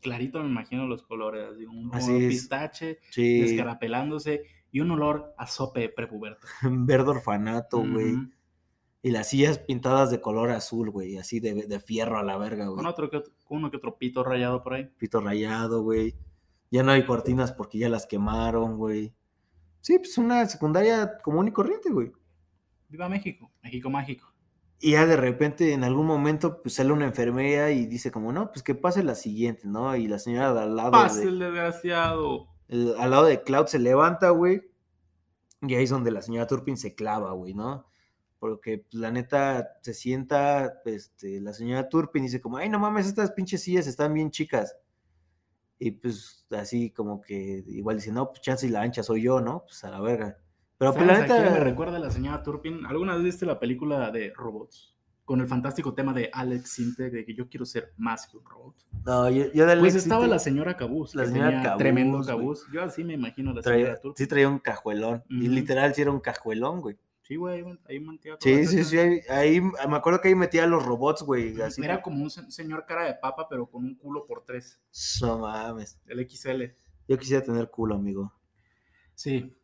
clarito 0.00 0.40
me 0.40 0.48
imagino 0.48 0.86
los 0.86 1.02
colores. 1.02 1.50
así, 1.52 1.66
Un 1.66 1.90
Así 1.92 2.28
pistache, 2.28 2.98
sí. 3.10 3.40
descarapelándose 3.40 4.42
y 4.70 4.80
un 4.80 4.90
olor 4.90 5.34
a 5.36 5.46
sope 5.46 5.88
prepuberto. 5.88 6.46
verde 6.62 7.10
orfanato, 7.10 7.78
güey. 7.78 8.16
Y 9.02 9.10
las 9.12 9.28
sillas 9.28 9.58
pintadas 9.58 10.10
de 10.10 10.20
color 10.20 10.50
azul, 10.50 10.90
güey. 10.90 11.16
Así 11.18 11.38
de, 11.40 11.66
de 11.66 11.80
fierro 11.80 12.18
a 12.18 12.22
la 12.24 12.36
verga, 12.36 12.64
güey. 12.66 12.76
Con 12.76 12.86
otro 12.86 13.08
que 13.10 13.18
otro, 13.18 13.32
uno 13.48 13.70
que 13.70 13.76
otro 13.76 13.96
pito 13.96 14.24
rayado 14.24 14.62
por 14.62 14.74
ahí. 14.74 14.90
Pito 14.98 15.20
rayado, 15.20 15.82
güey. 15.82 16.16
Ya 16.70 16.82
no 16.82 16.90
hay 16.92 17.06
cortinas 17.06 17.52
porque 17.52 17.78
ya 17.78 17.88
las 17.88 18.06
quemaron, 18.06 18.76
güey. 18.76 19.14
Sí, 19.80 19.98
pues 19.98 20.18
una 20.18 20.44
secundaria 20.46 21.18
común 21.22 21.48
y 21.48 21.52
corriente, 21.52 21.90
güey. 21.90 22.10
Viva 22.88 23.08
México, 23.08 23.50
México 23.62 23.88
mágico. 23.88 24.26
Y 24.80 24.92
ya 24.92 25.06
de 25.06 25.16
repente, 25.16 25.72
en 25.72 25.82
algún 25.84 26.06
momento, 26.06 26.60
pues 26.62 26.74
sale 26.74 26.92
una 26.92 27.06
enfermera 27.06 27.70
y 27.70 27.86
dice 27.86 28.10
como, 28.10 28.32
no, 28.32 28.50
pues 28.50 28.62
que 28.62 28.74
pase 28.74 29.02
la 29.02 29.14
siguiente, 29.14 29.62
¿no? 29.66 29.94
Y 29.96 30.06
la 30.08 30.18
señora 30.18 30.52
de 30.54 30.60
al 30.60 30.76
lado, 30.76 30.90
Pase 30.92 31.20
de, 31.22 31.26
el 31.28 31.38
desgraciado. 31.38 32.48
el- 32.68 32.94
al 32.98 33.10
lado 33.10 33.24
de 33.24 33.42
Cloud 33.42 33.66
se 33.66 33.78
levanta, 33.78 34.30
güey. 34.30 34.62
Y 35.62 35.74
ahí 35.74 35.84
es 35.84 35.90
donde 35.90 36.10
la 36.10 36.22
señora 36.22 36.46
Turpin 36.46 36.76
se 36.76 36.94
clava, 36.94 37.32
güey, 37.32 37.54
¿no? 37.54 37.87
Porque 38.38 38.78
pues, 38.78 38.94
la 38.94 39.10
neta 39.10 39.68
se 39.82 39.92
sienta, 39.94 40.80
este, 40.84 41.40
la 41.40 41.52
señora 41.52 41.88
Turpin 41.88 42.22
dice 42.22 42.40
como, 42.40 42.56
ay, 42.58 42.68
no 42.68 42.78
mames, 42.78 43.06
estas 43.06 43.32
pinches 43.32 43.62
sillas 43.62 43.86
están 43.86 44.14
bien 44.14 44.30
chicas. 44.30 44.76
Y 45.80 45.92
pues 45.92 46.44
así 46.50 46.90
como 46.90 47.20
que 47.20 47.62
igual 47.68 47.96
dice, 47.96 48.12
no, 48.12 48.28
pues 48.30 48.40
chance 48.40 48.66
y 48.66 48.70
la 48.70 48.82
ancha 48.82 49.02
soy 49.02 49.22
yo, 49.22 49.40
¿no? 49.40 49.64
Pues 49.64 49.82
a 49.84 49.90
la 49.90 50.00
verga. 50.00 50.38
Pero 50.76 50.94
pues, 50.94 51.06
la 51.06 51.14
¿Sabes 51.16 51.30
a 51.30 51.34
quién 51.34 51.44
me 51.46 51.50
neta, 51.50 51.64
recuerda 51.64 51.98
la 51.98 52.10
señora 52.10 52.42
Turpin? 52.42 52.86
¿Alguna 52.86 53.14
vez 53.14 53.24
viste 53.24 53.46
la 53.46 53.58
película 53.58 54.10
de 54.10 54.32
robots? 54.36 54.94
Con 55.24 55.40
el 55.40 55.46
fantástico 55.46 55.92
tema 55.94 56.14
de 56.14 56.30
Alex 56.32 56.70
Sintek 56.70 57.12
de 57.12 57.24
que 57.26 57.34
yo 57.34 57.48
quiero 57.48 57.66
ser 57.66 57.92
más 57.98 58.26
que 58.28 58.38
un 58.38 58.44
robot. 58.46 58.74
no, 59.04 59.28
yo, 59.28 59.44
yo 59.52 59.66
de 59.66 59.76
Pues 59.76 59.92
Alex 59.92 59.94
estaba 59.96 60.20
Sintek 60.22 60.30
la 60.32 60.38
señora 60.38 60.76
Cabuz, 60.76 61.14
la 61.14 61.26
señora 61.26 61.48
tenía 61.48 61.62
Cabuz, 61.64 61.78
tremendo 61.78 62.16
güey. 62.18 62.26
cabuz. 62.28 62.66
Yo 62.72 62.82
así 62.82 63.04
me 63.04 63.12
imagino 63.14 63.50
a 63.50 63.54
la 63.54 63.60
traía- 63.62 63.84
señora 63.86 64.00
Turpin. 64.00 64.16
sí 64.24 64.26
traía 64.28 64.48
un 64.48 64.58
cajuelón. 64.58 65.22
Y 65.28 65.48
literal 65.48 65.94
sí 65.94 66.02
era 66.02 66.10
un 66.12 66.20
cajuelón, 66.20 66.80
güey. 66.80 66.96
Sí, 67.28 67.36
güey, 67.36 67.62
ahí 67.86 68.00
mantía 68.00 68.36
Sí, 68.40 68.64
sí, 68.66 68.82
sí. 68.84 68.98
Ahí, 68.98 69.20
ahí- 69.28 69.60
me 69.60 69.96
acuerdo 69.96 70.20
que 70.22 70.28
ahí 70.28 70.34
metía 70.34 70.64
a 70.64 70.66
los 70.66 70.84
robots, 70.84 71.22
güey. 71.22 71.60
Así. 71.60 71.84
Era 71.84 72.00
como 72.00 72.22
un 72.22 72.30
se- 72.30 72.50
señor 72.50 72.86
cara 72.86 73.04
de 73.04 73.14
papa, 73.14 73.46
pero 73.50 73.66
con 73.70 73.84
un 73.84 73.94
culo 73.96 74.26
por 74.26 74.44
tres. 74.46 74.80
No 75.20 75.38
mames. 75.38 76.00
El 76.06 76.20
XL. 76.26 76.74
Yo 77.06 77.18
quisiera 77.18 77.44
tener 77.44 77.70
culo, 77.70 77.96
amigo. 77.96 78.32
Sí. 79.14 79.54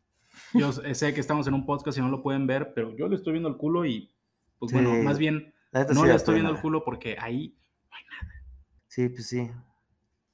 Yo 0.53 0.71
sé 0.73 0.93
sé 0.93 1.13
que 1.13 1.21
estamos 1.21 1.47
en 1.47 1.55
un 1.55 1.65
podcast 1.65 1.97
y 1.97 2.01
no 2.01 2.09
lo 2.09 2.21
pueden 2.21 2.45
ver, 2.45 2.73
pero 2.75 2.95
yo 2.95 3.07
le 3.07 3.15
estoy 3.15 3.33
viendo 3.33 3.49
el 3.49 3.57
culo 3.57 3.83
y, 3.85 4.13
pues 4.59 4.69
Sí. 4.71 4.75
bueno, 4.77 5.01
más 5.03 5.17
bien 5.17 5.51
no 5.73 5.83
sí 6.01 6.07
le 6.07 6.13
estoy 6.15 6.35
viendo 6.35 6.51
el 6.51 6.61
culo 6.61 6.83
porque 6.83 7.17
ahí 7.19 7.57
Sí, 8.87 9.09
pues 9.09 9.27
sí. 9.27 9.49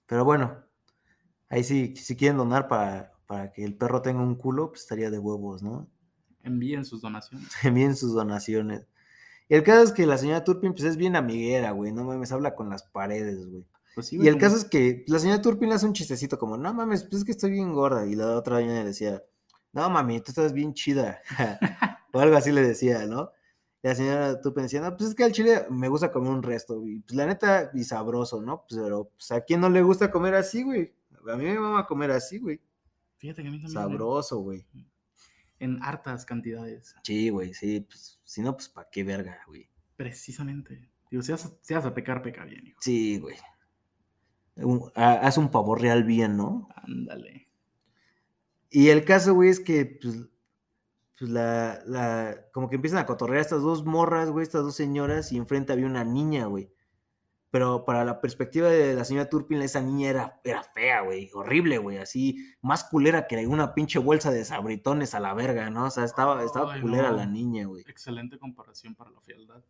Pero 0.05 0.25
bueno, 0.25 0.63
ahí 1.49 1.63
sí, 1.63 1.95
si 1.95 2.15
quieren 2.17 2.37
donar 2.37 2.67
para, 2.67 3.13
para 3.25 3.51
que 3.51 3.63
el 3.63 3.75
perro 3.77 4.01
tenga 4.01 4.21
un 4.21 4.35
culo, 4.35 4.69
pues 4.69 4.81
estaría 4.81 5.09
de 5.09 5.17
huevos, 5.17 5.63
¿no? 5.63 5.89
Envíen 6.43 6.85
sus 6.85 7.01
donaciones. 7.01 7.47
Envíen 7.63 7.95
sus 7.95 8.13
donaciones. 8.13 8.85
Y 9.49 9.55
el 9.55 9.63
caso 9.63 9.83
es 9.83 9.91
que 9.91 10.05
la 10.05 10.17
señora 10.17 10.43
Turpin, 10.43 10.71
pues 10.73 10.83
es 10.85 10.95
bien 10.97 11.15
amiguera, 11.15 11.71
güey. 11.71 11.91
No 11.91 12.03
mames, 12.05 12.31
habla 12.31 12.55
con 12.55 12.69
las 12.69 12.83
paredes, 12.83 13.45
güey. 13.47 13.65
Pues 13.95 14.07
sí, 14.07 14.15
Y 14.15 14.19
güey, 14.19 14.29
el 14.29 14.35
como- 14.35 14.41
caso 14.45 14.55
es 14.57 14.65
que 14.65 15.03
la 15.07 15.19
señora 15.19 15.41
Turpin 15.41 15.67
le 15.69 15.75
hace 15.75 15.85
un 15.85 15.93
chistecito 15.93 16.39
como, 16.39 16.55
no 16.57 16.73
mames, 16.73 17.03
pues 17.03 17.15
es 17.19 17.25
que 17.25 17.31
estoy 17.31 17.51
bien 17.51 17.73
gorda. 17.73 18.05
Y 18.05 18.15
la 18.15 18.35
otra 18.37 18.55
doña 18.55 18.73
le 18.73 18.85
decía, 18.85 19.21
no 19.73 19.89
mami, 19.89 20.19
tú 20.21 20.31
estás 20.31 20.53
bien 20.53 20.73
chida. 20.73 21.19
o 22.13 22.19
algo 22.19 22.35
así 22.37 22.51
le 22.51 22.61
decía, 22.61 23.05
¿no? 23.07 23.31
Y 23.83 23.87
la 23.89 23.95
señora 23.95 24.39
Turpin 24.41 24.63
decía, 24.63 24.79
no, 24.79 24.95
pues 24.95 25.09
es 25.09 25.15
que 25.15 25.23
al 25.25 25.31
chile 25.33 25.65
me 25.69 25.89
gusta 25.89 26.11
comer 26.11 26.31
un 26.31 26.43
resto. 26.43 26.85
Y 26.85 26.99
pues 27.01 27.15
la 27.15 27.25
neta, 27.25 27.71
y 27.73 27.83
sabroso, 27.83 28.41
¿no? 28.41 28.63
Pues, 28.69 28.79
pero 28.81 29.11
pues 29.17 29.31
a 29.31 29.41
quién 29.41 29.59
no 29.59 29.69
le 29.69 29.81
gusta 29.81 30.09
comer 30.11 30.35
así, 30.35 30.63
güey. 30.63 30.93
A 31.29 31.35
mí 31.35 31.43
me 31.43 31.59
mama 31.59 31.85
comer 31.85 32.11
así, 32.11 32.37
güey. 32.39 32.61
Fíjate 33.17 33.41
que 33.43 33.49
a 33.49 33.51
mí 33.51 33.61
también. 33.61 33.73
güey, 33.83 33.91
Sabroso, 33.91 34.37
güey. 34.39 34.65
En 35.61 35.81
hartas 35.83 36.25
cantidades. 36.25 36.95
Sí, 37.03 37.29
güey, 37.29 37.53
sí. 37.53 37.81
Pues 37.81 38.19
si 38.23 38.41
no, 38.41 38.53
pues 38.55 38.67
pa' 38.69 38.89
qué 38.89 39.03
verga, 39.03 39.39
güey. 39.47 39.69
Precisamente. 39.95 40.89
Digo, 41.09 41.21
si 41.23 41.31
vas, 41.31 41.45
a- 41.45 41.51
si 41.61 41.73
vas 41.73 41.85
a 41.85 41.93
pecar, 41.93 42.21
peca 42.21 42.43
bien, 42.45 42.65
hijo. 42.67 42.79
Sí, 42.81 43.19
güey. 43.19 43.35
Un- 44.55 44.91
ha- 44.95 45.19
Haz 45.27 45.37
un 45.37 45.51
pavo 45.51 45.75
real 45.75 46.03
bien, 46.03 46.35
¿no? 46.35 46.67
Ándale. 46.75 47.47
Y 48.69 48.89
el 48.89 49.05
caso, 49.05 49.33
güey, 49.35 49.49
es 49.49 49.59
que, 49.59 49.85
pues, 50.01 50.27
pues 51.19 51.29
la, 51.29 51.81
la, 51.85 52.45
como 52.53 52.67
que 52.69 52.75
empiezan 52.77 52.99
a 52.99 53.05
cotorrear 53.05 53.41
estas 53.41 53.61
dos 53.61 53.85
morras, 53.85 54.29
güey, 54.31 54.43
estas 54.43 54.63
dos 54.63 54.75
señoras, 54.75 55.31
y 55.31 55.37
enfrente 55.37 55.73
había 55.73 55.85
una 55.85 56.03
niña, 56.03 56.45
güey. 56.45 56.71
Pero 57.51 57.83
para 57.83 58.05
la 58.05 58.21
perspectiva 58.21 58.69
de 58.69 58.95
la 58.95 59.03
señora 59.03 59.29
Turpin, 59.29 59.61
esa 59.61 59.81
niña 59.81 60.09
era, 60.09 60.39
era 60.45 60.63
fea, 60.63 61.01
güey, 61.01 61.29
horrible, 61.33 61.77
güey, 61.79 61.97
así, 61.97 62.37
más 62.61 62.85
culera 62.85 63.27
que 63.27 63.45
una 63.45 63.73
pinche 63.73 63.99
bolsa 63.99 64.31
de 64.31 64.45
sabritones 64.45 65.13
a 65.13 65.19
la 65.19 65.33
verga, 65.33 65.69
¿no? 65.69 65.85
O 65.85 65.89
sea, 65.89 66.05
estaba, 66.05 66.41
estaba 66.43 66.73
Ay, 66.73 66.81
culera 66.81 67.11
no. 67.11 67.17
la 67.17 67.25
niña, 67.25 67.65
güey. 67.65 67.83
Excelente 67.87 68.39
comparación 68.39 68.95
para 68.95 69.11
la 69.11 69.19
fealdad. 69.19 69.61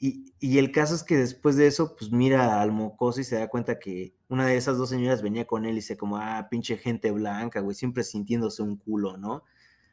Y, 0.00 0.34
y 0.40 0.58
el 0.58 0.72
caso 0.72 0.96
es 0.96 1.04
que 1.04 1.16
después 1.16 1.56
de 1.56 1.68
eso, 1.68 1.94
pues 1.96 2.10
mira 2.10 2.60
al 2.60 2.72
mocoso 2.72 3.20
y 3.20 3.24
se 3.24 3.36
da 3.36 3.48
cuenta 3.48 3.78
que 3.78 4.14
una 4.28 4.46
de 4.46 4.56
esas 4.56 4.76
dos 4.76 4.90
señoras 4.90 5.22
venía 5.22 5.46
con 5.46 5.64
él 5.66 5.72
y 5.72 5.76
dice 5.76 5.96
como, 5.96 6.16
ah, 6.18 6.48
pinche 6.50 6.76
gente 6.76 7.12
blanca, 7.12 7.60
güey, 7.60 7.76
siempre 7.76 8.02
sintiéndose 8.02 8.62
un 8.62 8.76
culo, 8.76 9.16
¿no? 9.16 9.44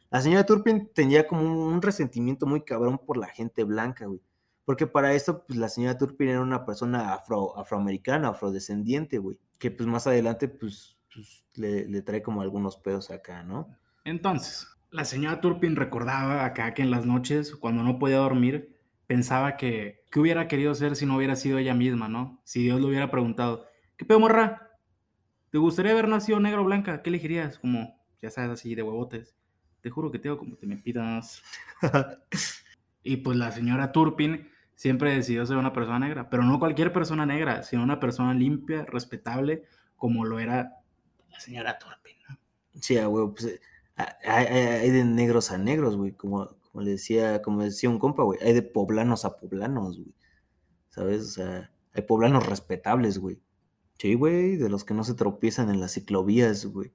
La 0.09 0.21
señora 0.21 0.45
Turpin 0.45 0.89
tenía 0.93 1.27
como 1.27 1.41
un, 1.41 1.73
un 1.73 1.81
resentimiento 1.83 2.47
muy 2.47 2.61
cabrón 2.61 2.99
por 2.99 3.17
la 3.17 3.27
gente 3.27 3.63
blanca, 3.63 4.07
güey. 4.07 4.21
Porque 4.65 4.87
para 4.87 5.13
esto, 5.13 5.45
pues 5.45 5.59
la 5.59 5.69
señora 5.69 5.97
Turpin 5.97 6.29
era 6.29 6.41
una 6.41 6.65
persona 6.65 7.13
afro, 7.13 7.57
afroamericana, 7.57 8.29
afrodescendiente, 8.29 9.19
güey. 9.19 9.39
Que 9.59 9.71
pues 9.71 9.87
más 9.87 10.07
adelante, 10.07 10.47
pues, 10.47 10.99
pues, 11.13 11.45
le, 11.53 11.87
le 11.87 12.01
trae 12.01 12.23
como 12.23 12.41
algunos 12.41 12.75
pedos 12.77 13.11
acá, 13.11 13.43
¿no? 13.43 13.69
Entonces, 14.03 14.67
la 14.89 15.05
señora 15.05 15.39
Turpin 15.39 15.75
recordaba 15.75 16.45
acá 16.45 16.73
que 16.73 16.81
en 16.81 16.89
las 16.89 17.05
noches, 17.05 17.55
cuando 17.55 17.83
no 17.83 17.99
podía 17.99 18.17
dormir, 18.17 18.75
pensaba 19.07 19.55
que, 19.55 20.03
¿qué 20.11 20.19
hubiera 20.19 20.47
querido 20.47 20.73
ser 20.73 20.95
si 20.95 21.05
no 21.05 21.15
hubiera 21.15 21.35
sido 21.35 21.59
ella 21.59 21.75
misma, 21.75 22.09
no? 22.09 22.41
Si 22.43 22.63
Dios 22.63 22.81
le 22.81 22.87
hubiera 22.87 23.11
preguntado, 23.11 23.67
¿qué 23.97 24.05
pedo, 24.05 24.19
morra? 24.19 24.71
¿Te 25.51 25.59
gustaría 25.59 25.91
haber 25.91 26.07
nacido 26.07 26.39
negra 26.39 26.61
o 26.61 26.65
blanca? 26.65 27.01
¿Qué 27.03 27.11
elegirías? 27.11 27.59
Como, 27.59 28.03
ya 28.21 28.31
sabes, 28.31 28.51
así 28.51 28.73
de 28.73 28.81
huevotes. 28.81 29.37
Te 29.81 29.91
juro 29.91 30.11
que 30.11 30.17
te 30.17 30.27
hago 30.27 30.39
como 30.39 30.55
te 30.55 30.65
me 30.65 30.77
pidas. 30.77 31.43
Y 33.07 33.17
pues 33.17 33.37
la 33.37 33.51
señora 33.51 33.91
Turpin 33.91 34.49
siempre 34.75 35.15
decidió 35.15 35.45
ser 35.45 35.57
una 35.57 35.73
persona 35.73 35.99
negra, 35.99 36.29
pero 36.29 36.43
no 36.43 36.59
cualquier 36.59 36.93
persona 36.93 37.25
negra, 37.25 37.63
sino 37.63 37.83
una 37.83 37.99
persona 37.99 38.33
limpia, 38.33 38.85
respetable, 38.85 39.63
como 39.95 40.25
lo 40.25 40.39
era 40.39 40.73
la 41.31 41.39
señora 41.39 41.77
Turpin, 41.79 42.17
¿no? 42.29 42.37
Sí, 42.81 42.97
güey, 43.01 43.27
pues 43.31 43.45
eh, 43.45 43.59
hay, 43.97 44.45
hay- 44.47 44.67
hay 44.81 44.89
de 44.91 45.03
negros 45.05 45.51
a 45.51 45.57
negros, 45.57 45.95
güey, 45.97 46.11
como, 46.11 46.49
como 46.71 46.83
le 46.83 46.91
decía, 46.91 47.41
como 47.41 47.63
decía 47.63 47.89
un 47.89 47.99
compa, 47.99 48.23
güey, 48.23 48.39
hay 48.41 48.53
de 48.53 48.61
poblanos 48.61 49.23
a 49.25 49.37
poblanos, 49.37 49.97
güey, 49.97 50.13
¿sabes? 50.89 51.21
O 51.23 51.31
sea, 51.31 51.71
hay 51.93 52.01
poblanos 52.03 52.45
respetables, 52.45 53.17
güey. 53.17 53.39
Sí, 53.97 54.13
güey, 54.13 54.57
de 54.57 54.67
los 54.69 54.83
que 54.83 54.93
no 54.93 55.05
se 55.05 55.13
tropiezan 55.13 55.69
en 55.69 55.79
las 55.79 55.93
ciclovías, 55.93 56.65
güey. 56.65 56.91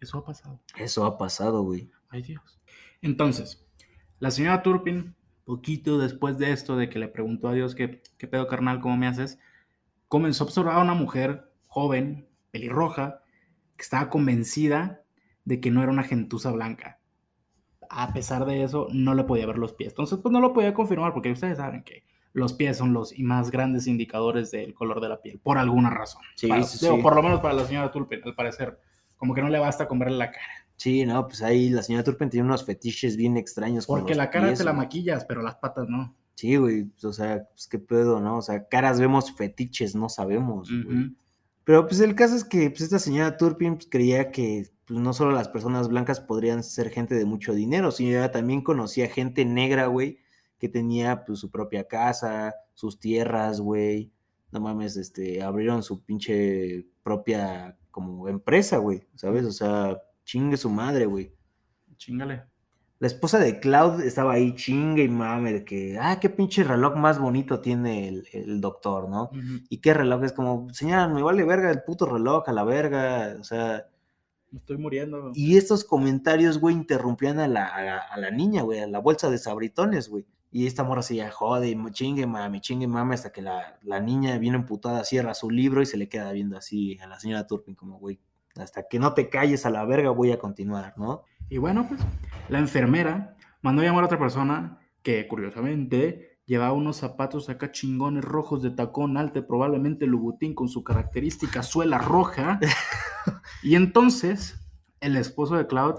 Eso 0.00 0.18
ha 0.18 0.24
pasado. 0.24 0.60
Eso 0.76 1.04
ha 1.04 1.18
pasado, 1.18 1.62
güey. 1.62 1.90
Ay 2.08 2.22
Dios. 2.22 2.60
Entonces, 3.00 3.66
la 4.20 4.30
señora 4.30 4.62
Turpin, 4.62 5.16
poquito 5.44 5.98
después 5.98 6.38
de 6.38 6.52
esto, 6.52 6.76
de 6.76 6.88
que 6.88 6.98
le 6.98 7.08
preguntó 7.08 7.48
a 7.48 7.52
Dios 7.52 7.74
qué, 7.74 8.02
qué 8.18 8.26
pedo 8.26 8.46
carnal, 8.46 8.80
cómo 8.80 8.96
me 8.96 9.06
haces, 9.06 9.38
comenzó 10.08 10.44
a 10.44 10.46
observar 10.46 10.76
a 10.76 10.82
una 10.82 10.94
mujer 10.94 11.50
joven, 11.66 12.26
pelirroja, 12.50 13.22
que 13.76 13.82
estaba 13.82 14.10
convencida 14.10 15.02
de 15.44 15.60
que 15.60 15.70
no 15.70 15.82
era 15.82 15.90
una 15.90 16.02
gentuza 16.04 16.50
blanca. 16.52 16.98
A 17.88 18.12
pesar 18.12 18.44
de 18.46 18.62
eso, 18.62 18.86
no 18.92 19.14
le 19.14 19.24
podía 19.24 19.46
ver 19.46 19.58
los 19.58 19.72
pies. 19.72 19.90
Entonces, 19.92 20.18
pues 20.22 20.32
no 20.32 20.40
lo 20.40 20.52
podía 20.52 20.72
confirmar, 20.74 21.12
porque 21.12 21.32
ustedes 21.32 21.58
saben 21.58 21.82
que 21.82 22.04
los 22.32 22.54
pies 22.54 22.78
son 22.78 22.92
los 22.92 23.18
más 23.18 23.50
grandes 23.50 23.86
indicadores 23.86 24.50
del 24.50 24.72
color 24.72 25.00
de 25.00 25.08
la 25.08 25.20
piel, 25.20 25.38
por 25.38 25.58
alguna 25.58 25.90
razón. 25.90 26.22
Sí, 26.36 26.46
Para- 26.46 26.62
sí, 26.62 26.78
digo, 26.80 26.96
sí. 26.96 27.02
Por 27.02 27.14
lo 27.16 27.22
menos 27.22 27.40
para 27.40 27.54
la 27.54 27.64
señora 27.64 27.90
Turpin, 27.90 28.20
al 28.24 28.34
parecer. 28.34 28.78
Como 29.16 29.34
que 29.34 29.42
no 29.42 29.48
le 29.48 29.58
basta 29.58 29.86
con 29.86 29.98
verle 29.98 30.16
la 30.16 30.30
cara. 30.30 30.61
Sí, 30.76 31.06
no, 31.06 31.26
pues 31.26 31.42
ahí 31.42 31.70
la 31.70 31.82
señora 31.82 32.04
Turpin 32.04 32.30
tiene 32.30 32.46
unos 32.46 32.64
fetiches 32.64 33.16
bien 33.16 33.36
extraños. 33.36 33.86
Porque 33.86 34.14
la 34.14 34.30
cara 34.30 34.48
pies, 34.48 34.58
te 34.58 34.64
la 34.64 34.72
güey. 34.72 34.84
maquillas, 34.84 35.24
pero 35.24 35.42
las 35.42 35.56
patas 35.56 35.88
no. 35.88 36.14
Sí, 36.34 36.56
güey, 36.56 36.84
pues, 36.84 37.04
o 37.04 37.12
sea, 37.12 37.48
pues 37.52 37.68
qué 37.68 37.78
pedo, 37.78 38.20
¿no? 38.20 38.38
O 38.38 38.42
sea, 38.42 38.66
caras 38.66 38.98
vemos, 38.98 39.32
fetiches 39.32 39.94
no 39.94 40.08
sabemos, 40.08 40.68
güey. 40.70 41.14
Pero 41.64 41.86
pues 41.86 42.00
el 42.00 42.14
caso 42.14 42.34
es 42.34 42.44
que 42.44 42.70
pues, 42.70 42.82
esta 42.82 42.98
señora 42.98 43.36
Turpin 43.36 43.76
pues, 43.76 43.86
creía 43.88 44.30
que 44.30 44.72
pues, 44.86 44.98
no 44.98 45.12
solo 45.12 45.32
las 45.32 45.48
personas 45.48 45.88
blancas 45.88 46.20
podrían 46.20 46.62
ser 46.62 46.90
gente 46.90 47.14
de 47.14 47.24
mucho 47.24 47.54
dinero, 47.54 47.90
sino 47.92 48.10
ella 48.10 48.32
también 48.32 48.62
conocía 48.62 49.08
gente 49.08 49.44
negra, 49.44 49.86
güey, 49.86 50.18
que 50.58 50.68
tenía 50.68 51.24
pues 51.24 51.38
su 51.38 51.50
propia 51.50 51.86
casa, 51.86 52.54
sus 52.74 52.98
tierras, 52.98 53.60
güey. 53.60 54.10
No 54.50 54.60
mames, 54.60 54.96
este, 54.96 55.42
abrieron 55.42 55.82
su 55.82 56.02
pinche 56.02 56.86
propia 57.02 57.78
como 57.90 58.28
empresa, 58.28 58.78
güey, 58.78 59.06
¿sabes? 59.14 59.44
O 59.44 59.52
sea, 59.52 59.98
chingue 60.24 60.56
su 60.56 60.70
madre, 60.70 61.06
güey. 61.06 61.32
Chingale. 61.96 62.44
La 62.98 63.08
esposa 63.08 63.38
de 63.40 63.58
Cloud 63.58 64.00
estaba 64.02 64.34
ahí 64.34 64.54
chingue 64.54 65.02
y 65.02 65.08
mame 65.08 65.52
de 65.52 65.64
que, 65.64 65.98
ah, 66.00 66.20
qué 66.20 66.30
pinche 66.30 66.62
reloj 66.62 66.94
más 66.96 67.18
bonito 67.18 67.60
tiene 67.60 68.08
el, 68.08 68.28
el 68.32 68.60
doctor, 68.60 69.08
¿no? 69.08 69.30
¿Y 69.68 69.78
qué 69.78 69.92
reloj? 69.92 70.22
Es 70.22 70.32
como, 70.32 70.68
señora, 70.72 71.08
me 71.08 71.20
vale 71.20 71.42
verga 71.42 71.70
el 71.72 71.82
puto 71.82 72.06
reloj, 72.06 72.44
a 72.48 72.52
la 72.52 72.62
verga. 72.62 73.34
O 73.40 73.42
sea, 73.44 73.88
Me 74.52 74.60
estoy 74.60 74.78
muriendo. 74.78 75.32
y 75.34 75.56
estos 75.56 75.84
comentarios, 75.84 76.58
güey, 76.58 76.76
interrumpían 76.76 77.40
a 77.40 77.48
la, 77.48 77.66
a 77.66 77.82
la, 77.82 77.98
a 77.98 78.16
la 78.18 78.30
niña, 78.30 78.62
güey, 78.62 78.78
a 78.78 78.86
la 78.86 79.00
bolsa 79.00 79.30
de 79.30 79.38
sabritones, 79.38 80.08
güey. 80.08 80.24
Y 80.52 80.66
esta 80.68 80.84
morra 80.84 81.02
se 81.02 81.16
ya 81.16 81.28
jode, 81.30 81.70
y 81.70 81.76
chingue 81.90 82.26
mami, 82.26 82.60
chingue 82.60 82.86
mami, 82.86 83.14
hasta 83.14 83.32
que 83.32 83.42
la, 83.42 83.78
la 83.82 83.98
niña 83.98 84.38
viene 84.38 84.58
emputada, 84.58 85.02
cierra 85.02 85.34
su 85.34 85.50
libro 85.50 85.82
y 85.82 85.86
se 85.86 85.96
le 85.96 86.08
queda 86.08 86.30
viendo 86.30 86.56
así 86.56 86.98
a 87.00 87.08
la 87.08 87.18
señora 87.18 87.48
Turpin, 87.48 87.74
como, 87.74 87.98
güey, 87.98 88.20
hasta 88.56 88.86
que 88.88 88.98
no 88.98 89.14
te 89.14 89.28
calles 89.28 89.64
a 89.66 89.70
la 89.70 89.84
verga 89.84 90.10
voy 90.10 90.32
a 90.32 90.38
continuar, 90.38 90.94
¿no? 90.96 91.24
Y 91.48 91.58
bueno, 91.58 91.86
pues 91.88 92.00
la 92.48 92.58
enfermera 92.58 93.36
mandó 93.62 93.82
a 93.82 93.84
llamar 93.84 94.04
a 94.04 94.06
otra 94.06 94.18
persona 94.18 94.78
que, 95.02 95.26
curiosamente, 95.28 96.38
llevaba 96.46 96.72
unos 96.72 96.96
zapatos 96.96 97.48
acá 97.48 97.72
chingones 97.72 98.24
rojos 98.24 98.62
de 98.62 98.70
tacón 98.70 99.16
alto, 99.16 99.46
probablemente 99.46 100.06
Lubutín 100.06 100.54
con 100.54 100.68
su 100.68 100.82
característica 100.84 101.62
suela 101.62 101.98
roja. 101.98 102.58
y 103.62 103.74
entonces, 103.74 104.58
el 105.00 105.16
esposo 105.16 105.56
de 105.56 105.66
Cloud, 105.66 105.96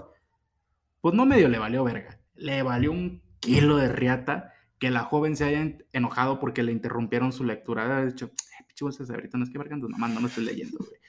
pues 1.00 1.14
no 1.14 1.26
medio 1.26 1.48
le 1.48 1.58
valió 1.58 1.84
verga, 1.84 2.18
le 2.34 2.62
valió 2.62 2.92
un 2.92 3.22
kilo 3.40 3.76
de 3.76 3.88
riata 3.88 4.52
que 4.78 4.90
la 4.90 5.00
joven 5.04 5.36
se 5.36 5.44
haya 5.44 5.60
en- 5.60 5.84
enojado 5.92 6.40
porque 6.40 6.62
le 6.62 6.72
interrumpieron 6.72 7.32
su 7.32 7.44
lectura. 7.44 7.84
Había 7.84 8.06
dicho, 8.06 8.26
"Eh, 8.26 8.64
bolsa 8.80 9.02
de 9.04 9.06
sabritones, 9.06 9.50
qué 9.50 9.58
verga 9.58 9.74
andas 9.74 9.90
mamando, 9.90 10.20
no 10.20 10.26
estoy 10.26 10.44
leyendo, 10.44 10.78
güey. 10.78 11.00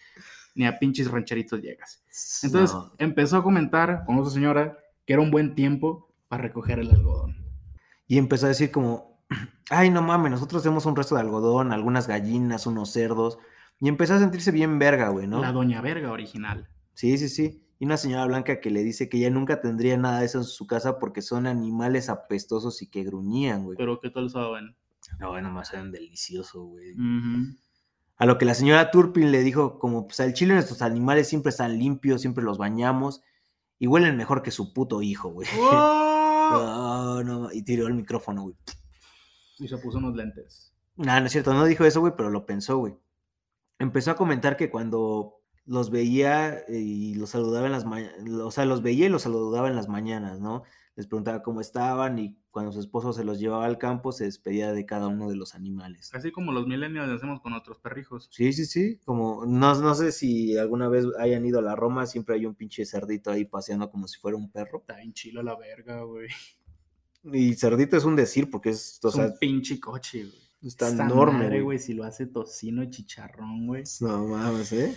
Ni 0.56 0.66
a 0.66 0.80
pinches 0.80 1.12
rancheritos 1.12 1.62
llegas. 1.62 2.02
Entonces 2.44 2.74
No. 2.74 2.94
empezó 2.98 3.38
a 3.38 3.44
comentar 3.44 4.04
con 4.06 4.18
otra 4.18 4.32
señora 4.32 4.78
que 5.06 5.14
era 5.14 5.22
un 5.22 5.30
buen 5.30 5.54
tiempo 5.54 6.12
para 6.28 6.44
recoger 6.44 6.80
el 6.80 6.90
algodón. 6.90 7.36
Y 8.08 8.18
empezó 8.18 8.46
a 8.46 8.50
decir 8.50 8.72
como, 8.72 9.20
ay, 9.70 9.90
no 9.90 10.02
mames, 10.02 10.32
nosotros 10.32 10.64
tenemos 10.64 10.86
un 10.86 10.96
resto 10.96 11.16
de 11.16 11.22
algodón, 11.22 11.72
algunas 11.74 12.08
gallinas, 12.08 12.66
unos 12.68 12.92
cerdos. 12.92 13.38
Y 13.80 13.90
empezó 13.90 14.14
a 14.14 14.20
sentirse 14.20 14.52
bien 14.52 14.80
verga, 14.80 15.10
güey, 15.10 15.28
¿no? 15.28 15.42
La 15.42 15.52
doña 15.52 15.82
verga 15.82 16.12
original. 16.12 16.70
Sí, 16.94 17.18
sí, 17.18 17.28
sí. 17.30 17.62
Y 17.78 17.86
una 17.86 17.98
señora 17.98 18.26
blanca 18.26 18.62
que 18.62 18.70
le 18.72 18.82
dice 18.84 19.10
que 19.10 19.18
ella 19.18 19.30
nunca 19.30 19.60
tendría 19.60 19.98
nada 19.98 20.22
de 20.22 20.26
eso 20.28 20.38
en 20.38 20.46
su 20.46 20.66
casa 20.66 20.98
porque 20.98 21.22
son 21.22 21.46
animales 21.46 22.08
apestosos 22.08 22.82
y 22.82 22.88
que 22.90 23.04
gruñían, 23.04 23.66
güey. 23.66 23.78
Pero 23.78 24.00
¿qué 24.00 24.10
tal 24.10 24.30
saben? 24.30 24.78
No, 25.20 25.40
nomás 25.42 25.74
eran 25.74 25.92
deliciosos, 25.92 26.66
güey. 26.66 26.94
Ujú. 26.94 27.58
A 28.18 28.26
lo 28.26 28.38
que 28.38 28.46
la 28.46 28.54
señora 28.54 28.92
Turpin 28.92 29.32
le 29.32 29.42
dijo 29.42 29.80
como, 29.80 30.08
pues 30.08 30.20
al 30.20 30.34
chile 30.34 30.54
nuestros 30.54 30.82
animales 30.82 31.28
siempre 31.28 31.50
están 31.50 31.78
limpios, 31.78 32.22
siempre 32.22 32.44
los 32.44 32.58
bañamos 32.58 33.22
y 33.78 33.88
huelen 33.88 34.16
mejor 34.16 34.42
que 34.42 34.52
su 34.52 34.74
puto 34.74 35.02
hijo, 35.02 35.30
güey. 35.30 35.48
¡Oh! 35.60 36.12
Oh, 36.48 37.24
no, 37.24 37.52
y 37.52 37.64
tiró 37.64 37.88
el 37.88 37.96
micrófono, 37.96 38.44
güey. 38.44 38.56
Y 39.58 39.68
se 39.68 39.78
puso 39.80 39.98
unos 39.98 40.16
lentes. 40.16 40.76
Nah, 40.96 41.20
no 41.20 41.26
es 41.26 41.32
cierto, 41.32 41.56
no 41.56 41.66
dijo 41.66 41.86
eso, 41.86 42.02
güey, 42.02 42.14
pero 42.16 42.30
lo 42.30 42.46
pensó, 42.46 42.78
güey. 42.78 42.96
Empezó 43.80 44.12
a 44.12 44.16
comentar 44.16 44.56
que 44.56 44.70
cuando 44.70 45.42
los 45.66 45.90
veía 45.90 46.64
y 46.70 47.16
los 47.16 47.32
saludaba 47.32 47.66
en 47.66 47.72
las 47.72 47.86
mañanas, 47.86 48.16
o 48.42 48.52
sea, 48.52 48.66
los 48.66 48.84
veía 48.84 49.08
y 49.08 49.10
los 49.10 49.24
saludaba 49.24 49.68
en 49.68 49.76
las 49.76 49.90
mañanas, 49.90 50.40
¿no? 50.40 50.64
Les 50.96 51.08
preguntaba 51.08 51.44
cómo 51.44 51.60
estaban 51.60 52.18
y 52.20 52.38
cuando 52.52 52.72
su 52.72 52.80
esposo 52.80 53.12
se 53.12 53.26
los 53.26 53.38
llevaba 53.40 53.66
al 53.66 53.78
campo 53.78 54.14
se 54.14 54.24
despedía 54.24 54.72
de 54.72 54.86
cada 54.86 55.08
uno 55.10 55.28
de 55.30 55.36
los 55.36 55.54
animales. 55.54 56.10
Así 56.14 56.32
como 56.32 56.54
los 56.54 56.68
millennials 56.68 57.10
hacemos 57.12 57.42
con 57.42 57.52
nuestros 57.52 57.80
perrijos. 57.80 58.30
Sí, 58.32 58.54
sí, 58.54 58.66
sí, 58.66 59.00
como 59.04 59.46
no, 59.46 59.76
no 59.76 59.94
sé 59.96 60.14
si 60.14 60.58
alguna 60.58 60.88
vez 60.88 61.06
hayan 61.20 61.46
ido 61.46 61.60
a 61.60 61.62
la 61.62 61.76
Roma, 61.76 62.06
siempre 62.06 62.36
hay 62.36 62.46
un 62.46 62.56
pinche 62.56 62.86
cerdito 62.86 63.30
ahí 63.30 63.44
paseando 63.44 63.90
como 63.92 64.08
si 64.08 64.20
fuera 64.20 64.38
un 64.38 64.50
perro. 64.50 64.80
Está 64.80 64.96
bien 64.98 65.12
chilo 65.14 65.44
la 65.44 65.58
verga, 65.58 66.02
güey. 66.04 66.28
Y 67.34 67.56
cerdito 67.56 67.98
es 67.98 68.06
un 68.06 68.16
decir 68.16 68.50
porque 68.50 68.70
es, 68.70 69.00
o 69.04 69.10
Es 69.10 69.16
sea, 69.16 69.26
un 69.26 69.38
pinche 69.40 69.80
coche, 69.80 70.20
güey. 70.26 70.42
está 70.62 70.90
enorme, 70.90 71.40
madre, 71.40 71.48
güey. 71.58 71.62
güey, 71.64 71.80
si 71.80 71.94
lo 71.94 72.04
hace 72.06 72.28
tocino 72.28 72.86
chicharrón, 72.90 73.68
güey. 73.68 73.84
No 74.00 74.28
mames, 74.28 74.72
¿eh? 74.74 74.96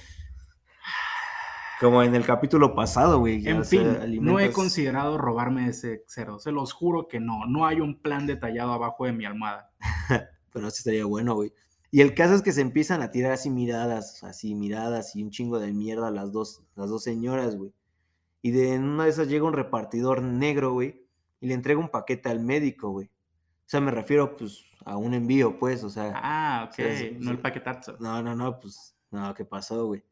Como 1.81 2.03
en 2.03 2.15
el 2.15 2.25
capítulo 2.25 2.75
pasado, 2.75 3.21
güey. 3.21 3.47
En 3.47 3.65
fin, 3.65 3.87
no 4.21 4.41
he 4.41 4.51
considerado 4.51 5.17
robarme 5.17 5.69
ese 5.69 6.05
cerdo. 6.09 6.39
Se 6.39 6.51
los 6.51 6.73
juro 6.73 7.07
que 7.07 7.21
no. 7.21 7.47
No 7.47 7.67
hay 7.67 7.81
un 7.81 8.01
plan 8.01 8.27
detallado 8.27 8.73
abajo 8.73 9.05
de 9.05 9.13
mi 9.13 9.25
almohada. 9.25 9.71
Pero 10.53 10.71
sí 10.71 10.79
estaría 10.79 11.05
bueno, 11.05 11.35
güey. 11.35 11.53
Y 11.91 12.03
el 12.03 12.15
caso 12.15 12.35
es 12.35 12.43
que 12.43 12.53
se 12.53 12.61
empiezan 12.61 13.01
a 13.01 13.11
tirar 13.11 13.33
así 13.33 13.49
miradas, 13.49 14.23
así 14.23 14.55
miradas 14.55 15.17
y 15.17 15.23
un 15.23 15.31
chingo 15.31 15.59
de 15.59 15.73
mierda 15.73 16.11
las 16.11 16.33
dos, 16.33 16.63
las 16.75 16.91
dos 16.91 17.03
señoras, 17.03 17.57
güey. 17.57 17.73
Y 18.43 18.51
de 18.51 18.79
una 18.79 19.05
de 19.05 19.11
esas 19.11 19.29
llega 19.29 19.47
un 19.47 19.55
repartidor 19.55 20.23
negro, 20.23 20.73
güey, 20.73 21.07
y 21.41 21.47
le 21.47 21.55
entrega 21.55 21.81
un 21.81 21.89
paquete 21.89 22.29
al 22.29 22.41
médico, 22.41 22.91
güey. 22.91 23.07
O 23.07 23.71
sea, 23.71 23.81
me 23.81 23.91
refiero, 23.91 24.37
pues, 24.37 24.65
a 24.85 24.97
un 24.97 25.15
envío, 25.15 25.59
pues, 25.59 25.83
o 25.83 25.91
sea. 25.91 26.13
Ah, 26.15 26.69
ok. 26.71 27.19
No 27.21 27.31
el 27.31 27.39
paquetazo. 27.39 27.97
No, 28.01 28.23
no, 28.23 28.35
no, 28.35 28.61
pues, 28.61 28.95
no, 29.11 29.35
¿qué 29.35 29.45
pasó, 29.45 29.87
güey? 29.87 30.05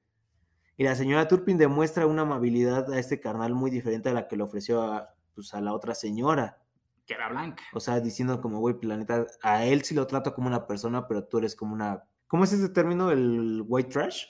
Y 0.76 0.84
la 0.84 0.94
señora 0.94 1.28
Turpin 1.28 1.56
demuestra 1.56 2.06
una 2.06 2.22
amabilidad 2.22 2.92
a 2.92 2.98
este 2.98 3.20
carnal 3.20 3.54
muy 3.54 3.70
diferente 3.70 4.10
a 4.10 4.12
la 4.12 4.28
que 4.28 4.36
le 4.36 4.42
ofreció 4.42 4.82
a, 4.82 5.14
pues, 5.34 5.54
a 5.54 5.60
la 5.60 5.72
otra 5.72 5.94
señora. 5.94 6.62
Que 7.06 7.14
era 7.14 7.28
blanca. 7.28 7.62
O 7.72 7.80
sea, 7.80 8.00
diciendo 8.00 8.40
como, 8.40 8.58
güey, 8.58 8.78
planeta, 8.78 9.26
a 9.42 9.64
él 9.64 9.82
sí 9.82 9.94
lo 9.94 10.06
trato 10.06 10.34
como 10.34 10.48
una 10.48 10.66
persona, 10.66 11.06
pero 11.06 11.24
tú 11.24 11.38
eres 11.38 11.56
como 11.56 11.72
una... 11.72 12.04
¿Cómo 12.26 12.44
es 12.44 12.52
ese 12.52 12.68
término, 12.68 13.10
el 13.10 13.64
white 13.66 13.90
trash? 13.90 14.24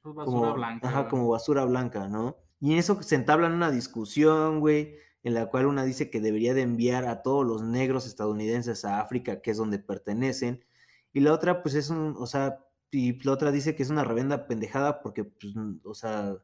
Pues 0.00 0.14
basura 0.14 0.40
Como, 0.40 0.54
blanca. 0.54 0.88
Ajá, 0.88 1.08
como 1.08 1.28
basura 1.28 1.64
blanca, 1.64 2.08
¿no? 2.08 2.38
Y 2.60 2.72
en 2.72 2.78
eso 2.78 3.00
se 3.02 3.14
entablan 3.14 3.52
una 3.52 3.70
discusión, 3.70 4.60
güey, 4.60 4.96
en 5.22 5.34
la 5.34 5.46
cual 5.46 5.66
una 5.66 5.84
dice 5.84 6.10
que 6.10 6.20
debería 6.20 6.54
de 6.54 6.62
enviar 6.62 7.06
a 7.06 7.22
todos 7.22 7.46
los 7.46 7.62
negros 7.62 8.06
estadounidenses 8.06 8.84
a 8.84 9.00
África, 9.00 9.40
que 9.42 9.52
es 9.52 9.56
donde 9.56 9.78
pertenecen, 9.78 10.64
y 11.12 11.20
la 11.20 11.32
otra, 11.32 11.62
pues 11.62 11.74
es 11.74 11.90
un, 11.90 12.14
o 12.18 12.26
sea, 12.26 12.64
y 12.92 13.18
la 13.24 13.32
otra 13.32 13.50
dice 13.50 13.74
que 13.74 13.82
es 13.82 13.90
una 13.90 14.04
revenda 14.04 14.46
pendejada 14.46 15.00
porque, 15.00 15.24
pues, 15.24 15.54
o 15.82 15.94
sea, 15.94 16.36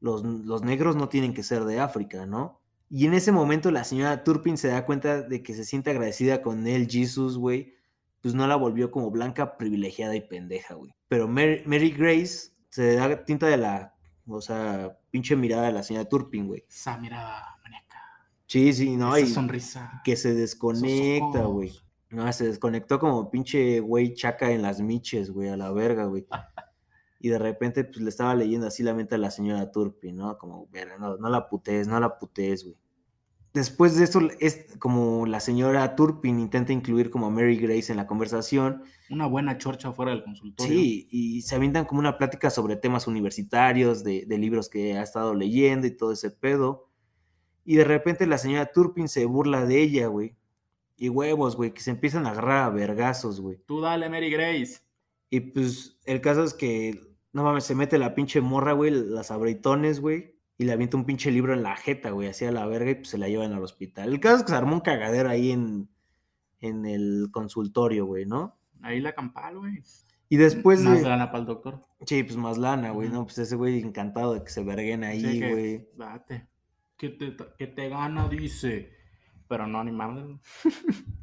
los, 0.00 0.22
los 0.22 0.62
negros 0.62 0.96
no 0.96 1.08
tienen 1.08 1.32
que 1.32 1.42
ser 1.42 1.64
de 1.64 1.80
África, 1.80 2.26
¿no? 2.26 2.60
Y 2.90 3.06
en 3.06 3.14
ese 3.14 3.32
momento 3.32 3.70
la 3.70 3.84
señora 3.84 4.22
Turpin 4.22 4.58
se 4.58 4.68
da 4.68 4.84
cuenta 4.84 5.22
de 5.22 5.42
que 5.42 5.54
se 5.54 5.64
siente 5.64 5.90
agradecida 5.90 6.42
con 6.42 6.66
él, 6.66 6.88
Jesus, 6.90 7.38
güey, 7.38 7.74
pues 8.20 8.34
no 8.34 8.46
la 8.46 8.56
volvió 8.56 8.90
como 8.90 9.10
blanca, 9.10 9.56
privilegiada 9.56 10.14
y 10.14 10.20
pendeja, 10.20 10.74
güey. 10.74 10.94
Pero 11.08 11.26
Mary, 11.26 11.62
Mary 11.64 11.90
Grace 11.90 12.50
se 12.68 12.96
da 12.96 13.24
tinta 13.24 13.46
de 13.46 13.56
la, 13.56 13.94
o 14.26 14.42
sea, 14.42 14.98
pinche 15.10 15.36
mirada 15.36 15.68
de 15.68 15.72
la 15.72 15.82
señora 15.82 16.06
Turpin, 16.06 16.48
güey. 16.48 16.64
Esa 16.68 16.98
mirada 16.98 17.58
maníaca. 17.62 17.98
Sí, 18.46 18.74
sí, 18.74 18.94
no, 18.94 19.16
esa 19.16 19.26
y 19.26 19.30
sonrisa. 19.30 20.02
que 20.04 20.16
se 20.16 20.34
desconecta, 20.34 21.44
güey. 21.44 21.72
No, 22.12 22.30
se 22.32 22.46
desconectó 22.46 22.98
como 22.98 23.30
pinche 23.30 23.80
güey 23.80 24.12
chaca 24.14 24.50
en 24.50 24.62
las 24.62 24.80
miches, 24.80 25.30
güey, 25.30 25.48
a 25.48 25.56
la 25.56 25.72
verga, 25.72 26.04
güey. 26.04 26.26
Y 27.24 27.28
de 27.28 27.38
repente, 27.38 27.84
pues 27.84 28.00
le 28.00 28.10
estaba 28.10 28.34
leyendo 28.34 28.66
así 28.66 28.82
la 28.82 28.94
mente 28.94 29.14
a 29.14 29.18
la 29.18 29.30
señora 29.30 29.70
Turpin, 29.70 30.16
¿no? 30.16 30.36
Como, 30.38 30.66
verga, 30.72 30.98
no, 30.98 31.16
no 31.18 31.28
la 31.28 31.48
putees, 31.48 31.86
no 31.86 32.00
la 32.00 32.18
putees, 32.18 32.64
güey. 32.64 32.76
Después 33.54 33.96
de 33.96 34.02
eso, 34.02 34.20
es 34.40 34.66
como 34.80 35.24
la 35.26 35.38
señora 35.38 35.94
Turpin 35.94 36.40
intenta 36.40 36.72
incluir 36.72 37.10
como 37.10 37.26
a 37.26 37.30
Mary 37.30 37.56
Grace 37.58 37.92
en 37.92 37.98
la 37.98 38.08
conversación. 38.08 38.82
Una 39.08 39.26
buena 39.26 39.56
chorcha 39.56 39.92
fuera 39.92 40.10
del 40.10 40.24
consultorio. 40.24 40.74
Sí, 40.74 41.06
y 41.12 41.42
se 41.42 41.54
avientan 41.54 41.84
como 41.84 42.00
una 42.00 42.18
plática 42.18 42.50
sobre 42.50 42.74
temas 42.74 43.06
universitarios, 43.06 44.02
de, 44.02 44.24
de 44.26 44.38
libros 44.38 44.68
que 44.68 44.98
ha 44.98 45.02
estado 45.02 45.32
leyendo 45.32 45.86
y 45.86 45.96
todo 45.96 46.10
ese 46.10 46.32
pedo. 46.32 46.88
Y 47.64 47.76
de 47.76 47.84
repente 47.84 48.26
la 48.26 48.38
señora 48.38 48.72
Turpin 48.72 49.08
se 49.08 49.26
burla 49.26 49.64
de 49.64 49.80
ella, 49.80 50.08
güey. 50.08 50.34
Y 51.02 51.08
huevos, 51.08 51.56
güey, 51.56 51.74
que 51.74 51.80
se 51.80 51.90
empiezan 51.90 52.26
a 52.26 52.30
agarrar 52.30 52.62
a 52.62 52.70
vergazos, 52.70 53.40
güey. 53.40 53.58
Tú 53.66 53.80
dale, 53.80 54.08
Mary 54.08 54.30
Grace. 54.30 54.82
Y 55.30 55.40
pues 55.40 55.98
el 56.04 56.20
caso 56.20 56.44
es 56.44 56.54
que, 56.54 57.16
no 57.32 57.42
mames, 57.42 57.64
se 57.64 57.74
mete 57.74 57.98
la 57.98 58.14
pinche 58.14 58.40
morra, 58.40 58.70
güey, 58.70 58.92
las 58.92 59.32
abritones, 59.32 59.98
güey. 59.98 60.36
Y 60.58 60.64
le 60.64 60.70
avienta 60.70 60.96
un 60.96 61.04
pinche 61.04 61.32
libro 61.32 61.54
en 61.54 61.64
la 61.64 61.74
jeta, 61.74 62.10
güey, 62.10 62.28
así 62.28 62.44
a 62.44 62.52
la 62.52 62.66
verga 62.66 62.92
y 62.92 62.94
pues 62.94 63.08
se 63.08 63.18
la 63.18 63.28
llevan 63.28 63.52
al 63.52 63.64
hospital. 63.64 64.12
El 64.12 64.20
caso 64.20 64.36
es 64.36 64.42
que 64.44 64.50
se 64.50 64.54
armó 64.54 64.74
un 64.74 64.80
cagadero 64.80 65.28
ahí 65.28 65.50
en, 65.50 65.88
en 66.60 66.86
el 66.86 67.30
consultorio, 67.32 68.06
güey, 68.06 68.24
¿no? 68.24 68.56
Ahí 68.80 69.00
la 69.00 69.12
campal, 69.12 69.58
güey. 69.58 69.82
Y 70.28 70.36
después 70.36 70.82
Más 70.82 71.02
de... 71.02 71.08
lana 71.08 71.32
para 71.32 71.40
el 71.40 71.46
doctor. 71.46 71.82
Sí, 72.06 72.22
pues 72.22 72.36
más 72.36 72.58
lana, 72.58 72.92
güey. 72.92 73.08
¿no? 73.08 73.24
Pues 73.24 73.38
ese 73.38 73.56
güey 73.56 73.80
encantado 73.80 74.34
de 74.34 74.44
que 74.44 74.50
se 74.50 74.62
verguen 74.62 75.02
ahí, 75.02 75.20
Sí, 75.20 75.40
que, 75.40 75.50
güey. 75.50 75.88
Date. 75.96 76.46
Que 76.96 77.08
te, 77.08 77.36
que 77.58 77.66
te 77.66 77.88
gana, 77.88 78.28
dice. 78.28 79.01
Pero 79.52 79.66
no, 79.66 79.84
ni 79.84 79.92
madre. 79.92 80.38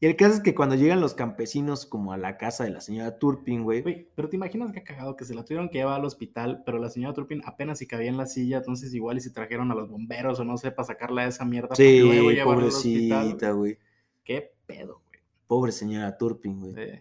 Y 0.00 0.06
el 0.06 0.16
caso 0.16 0.34
es 0.34 0.40
que 0.40 0.52
cuando 0.52 0.74
llegan 0.74 1.00
los 1.00 1.14
campesinos 1.14 1.86
como 1.86 2.12
a 2.12 2.16
la 2.16 2.36
casa 2.36 2.64
de 2.64 2.70
la 2.70 2.80
señora 2.80 3.20
Turpin, 3.20 3.62
güey. 3.62 3.82
Güey, 3.82 4.08
pero 4.16 4.28
te 4.28 4.34
imaginas 4.34 4.72
que 4.72 4.82
cagado 4.82 5.14
que 5.14 5.24
se 5.24 5.32
la 5.32 5.44
tuvieron 5.44 5.68
que 5.68 5.78
llevar 5.78 6.00
al 6.00 6.04
hospital, 6.04 6.64
pero 6.66 6.78
la 6.78 6.90
señora 6.90 7.14
Turpin 7.14 7.40
apenas 7.44 7.78
si 7.78 7.86
cabía 7.86 8.08
en 8.08 8.16
la 8.16 8.26
silla, 8.26 8.56
entonces 8.56 8.92
igual 8.94 9.18
y 9.18 9.20
si 9.20 9.32
trajeron 9.32 9.70
a 9.70 9.76
los 9.76 9.88
bomberos 9.88 10.40
o 10.40 10.44
no 10.44 10.56
sé, 10.56 10.72
para 10.72 10.88
sacarla 10.88 11.22
de 11.22 11.28
esa 11.28 11.44
mierda. 11.44 11.76
Sí, 11.76 12.00
luego 12.00 12.32
llevarla 12.32 12.62
pobrecita, 12.62 13.52
güey. 13.52 13.78
Qué 14.24 14.54
pedo, 14.66 15.02
güey. 15.06 15.20
Pobre 15.46 15.70
señora 15.70 16.16
Turpin, 16.18 16.58
güey. 16.58 16.74
Sí. 16.74 17.00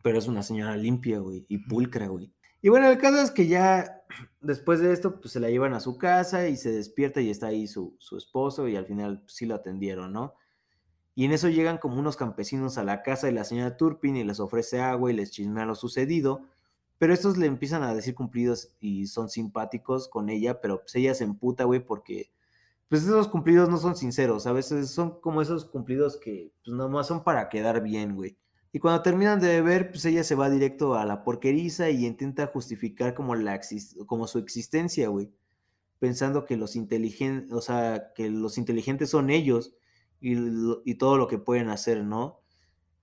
Pero 0.00 0.18
es 0.18 0.28
una 0.28 0.44
señora 0.44 0.76
limpia, 0.76 1.18
güey, 1.18 1.44
y 1.48 1.58
pulcra, 1.58 2.06
güey. 2.06 2.30
Y 2.60 2.68
bueno, 2.68 2.88
el 2.88 2.98
caso 2.98 3.20
es 3.20 3.32
que 3.32 3.48
ya 3.48 4.01
después 4.40 4.80
de 4.80 4.92
esto, 4.92 5.20
pues 5.20 5.32
se 5.32 5.40
la 5.40 5.50
llevan 5.50 5.74
a 5.74 5.80
su 5.80 5.98
casa 5.98 6.48
y 6.48 6.56
se 6.56 6.72
despierta 6.72 7.20
y 7.20 7.30
está 7.30 7.48
ahí 7.48 7.66
su, 7.66 7.96
su 7.98 8.16
esposo 8.16 8.68
y 8.68 8.76
al 8.76 8.86
final 8.86 9.20
pues, 9.20 9.34
sí 9.34 9.46
lo 9.46 9.54
atendieron, 9.54 10.12
¿no? 10.12 10.34
Y 11.14 11.24
en 11.26 11.32
eso 11.32 11.48
llegan 11.48 11.78
como 11.78 11.98
unos 11.98 12.16
campesinos 12.16 12.78
a 12.78 12.84
la 12.84 13.02
casa 13.02 13.26
de 13.26 13.34
la 13.34 13.44
señora 13.44 13.76
Turpin 13.76 14.16
y 14.16 14.24
les 14.24 14.40
ofrece 14.40 14.80
agua 14.80 15.10
y 15.10 15.14
les 15.14 15.30
chismea 15.30 15.66
lo 15.66 15.74
sucedido, 15.74 16.46
pero 16.98 17.12
estos 17.12 17.36
le 17.36 17.46
empiezan 17.46 17.82
a 17.82 17.94
decir 17.94 18.14
cumplidos 18.14 18.76
y 18.80 19.06
son 19.08 19.28
simpáticos 19.28 20.08
con 20.08 20.30
ella, 20.30 20.60
pero 20.60 20.80
pues 20.80 20.94
ella 20.94 21.14
se 21.14 21.24
emputa, 21.24 21.64
güey, 21.64 21.80
porque 21.80 22.32
pues 22.88 23.02
esos 23.02 23.28
cumplidos 23.28 23.68
no 23.68 23.78
son 23.78 23.96
sinceros, 23.96 24.46
a 24.46 24.52
veces 24.52 24.90
son 24.90 25.20
como 25.20 25.42
esos 25.42 25.64
cumplidos 25.64 26.18
que 26.18 26.52
pues 26.64 26.76
nomás 26.76 27.08
son 27.08 27.24
para 27.24 27.48
quedar 27.48 27.82
bien, 27.82 28.14
güey. 28.14 28.38
Y 28.72 28.78
cuando 28.78 29.02
terminan 29.02 29.38
de 29.38 29.48
beber, 29.48 29.90
pues 29.90 30.04
ella 30.06 30.24
se 30.24 30.34
va 30.34 30.48
directo 30.48 30.94
a 30.94 31.04
la 31.04 31.24
porqueriza 31.24 31.90
y 31.90 32.06
intenta 32.06 32.46
justificar 32.46 33.14
como, 33.14 33.34
la 33.34 33.60
como 34.06 34.26
su 34.26 34.38
existencia, 34.38 35.08
güey. 35.08 35.30
Pensando 35.98 36.46
que 36.46 36.56
los 36.56 36.74
inteligentes, 36.74 37.52
o 37.52 37.60
sea, 37.60 38.12
que 38.14 38.30
los 38.30 38.56
inteligentes 38.56 39.10
son 39.10 39.30
ellos 39.30 39.74
y, 40.20 40.36
y 40.84 40.94
todo 40.94 41.18
lo 41.18 41.28
que 41.28 41.38
pueden 41.38 41.68
hacer, 41.68 42.02
¿no? 42.02 42.40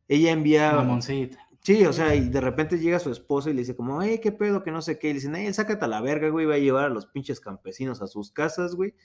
Ella 0.07 0.31
envía... 0.31 0.73
Mamoncita. 0.73 1.37
Sí, 1.61 1.85
o 1.85 1.93
sea, 1.93 2.15
y 2.15 2.29
de 2.29 2.41
repente 2.41 2.79
llega 2.79 2.99
su 2.99 3.11
esposo 3.11 3.49
y 3.49 3.53
le 3.53 3.59
dice 3.59 3.75
como, 3.75 4.01
hey, 4.01 4.19
qué 4.23 4.31
pedo, 4.31 4.63
que 4.63 4.71
no 4.71 4.81
sé 4.81 4.97
qué. 4.97 5.09
Y 5.09 5.11
le 5.11 5.15
dicen, 5.15 5.35
hey, 5.35 5.53
sácate 5.53 5.85
a 5.85 5.87
la 5.87 6.01
verga, 6.01 6.29
güey, 6.29 6.45
va 6.45 6.55
a 6.55 6.59
llevar 6.59 6.85
a 6.85 6.89
los 6.89 7.05
pinches 7.05 7.39
campesinos 7.39 8.01
a 8.01 8.07
sus 8.07 8.31
casas, 8.31 8.75
güey. 8.75 8.95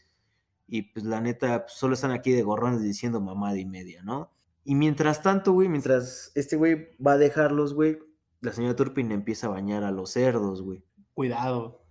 Y 0.66 0.82
pues 0.82 1.04
la 1.04 1.20
neta, 1.20 1.66
pues, 1.66 1.74
solo 1.74 1.94
están 1.94 2.12
aquí 2.12 2.30
de 2.32 2.42
gorrones 2.42 2.80
diciendo 2.80 3.20
mamada 3.20 3.58
y 3.58 3.66
media, 3.66 4.02
¿no? 4.02 4.32
Y 4.64 4.74
mientras 4.74 5.22
tanto, 5.22 5.52
güey, 5.52 5.68
mientras 5.68 6.32
este 6.34 6.56
güey 6.56 6.88
va 7.04 7.12
a 7.12 7.18
dejarlos, 7.18 7.74
güey, 7.74 7.98
la 8.40 8.52
señora 8.52 8.76
Turpin 8.76 9.12
empieza 9.12 9.46
a 9.46 9.50
bañar 9.50 9.84
a 9.84 9.90
los 9.90 10.10
cerdos, 10.10 10.62
güey. 10.62 10.82
Cuidado. 11.14 11.82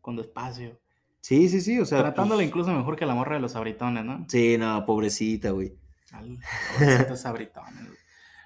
Con 0.00 0.16
despacio. 0.16 0.78
Sí, 1.20 1.48
sí, 1.48 1.60
sí, 1.60 1.78
o 1.80 1.84
sea. 1.84 1.98
Tratándola 1.98 2.38
pues, 2.38 2.48
incluso 2.48 2.72
mejor 2.72 2.96
que 2.96 3.04
la 3.06 3.14
morra 3.14 3.34
de 3.36 3.40
los 3.40 3.56
abritones, 3.56 4.04
¿no? 4.04 4.24
Sí, 4.28 4.56
no, 4.58 4.84
pobrecita, 4.86 5.50
güey. 5.50 5.74
Al 6.12 6.38
pobrecitos 6.78 7.26
abritones. 7.26 7.74
güey. 7.86 7.98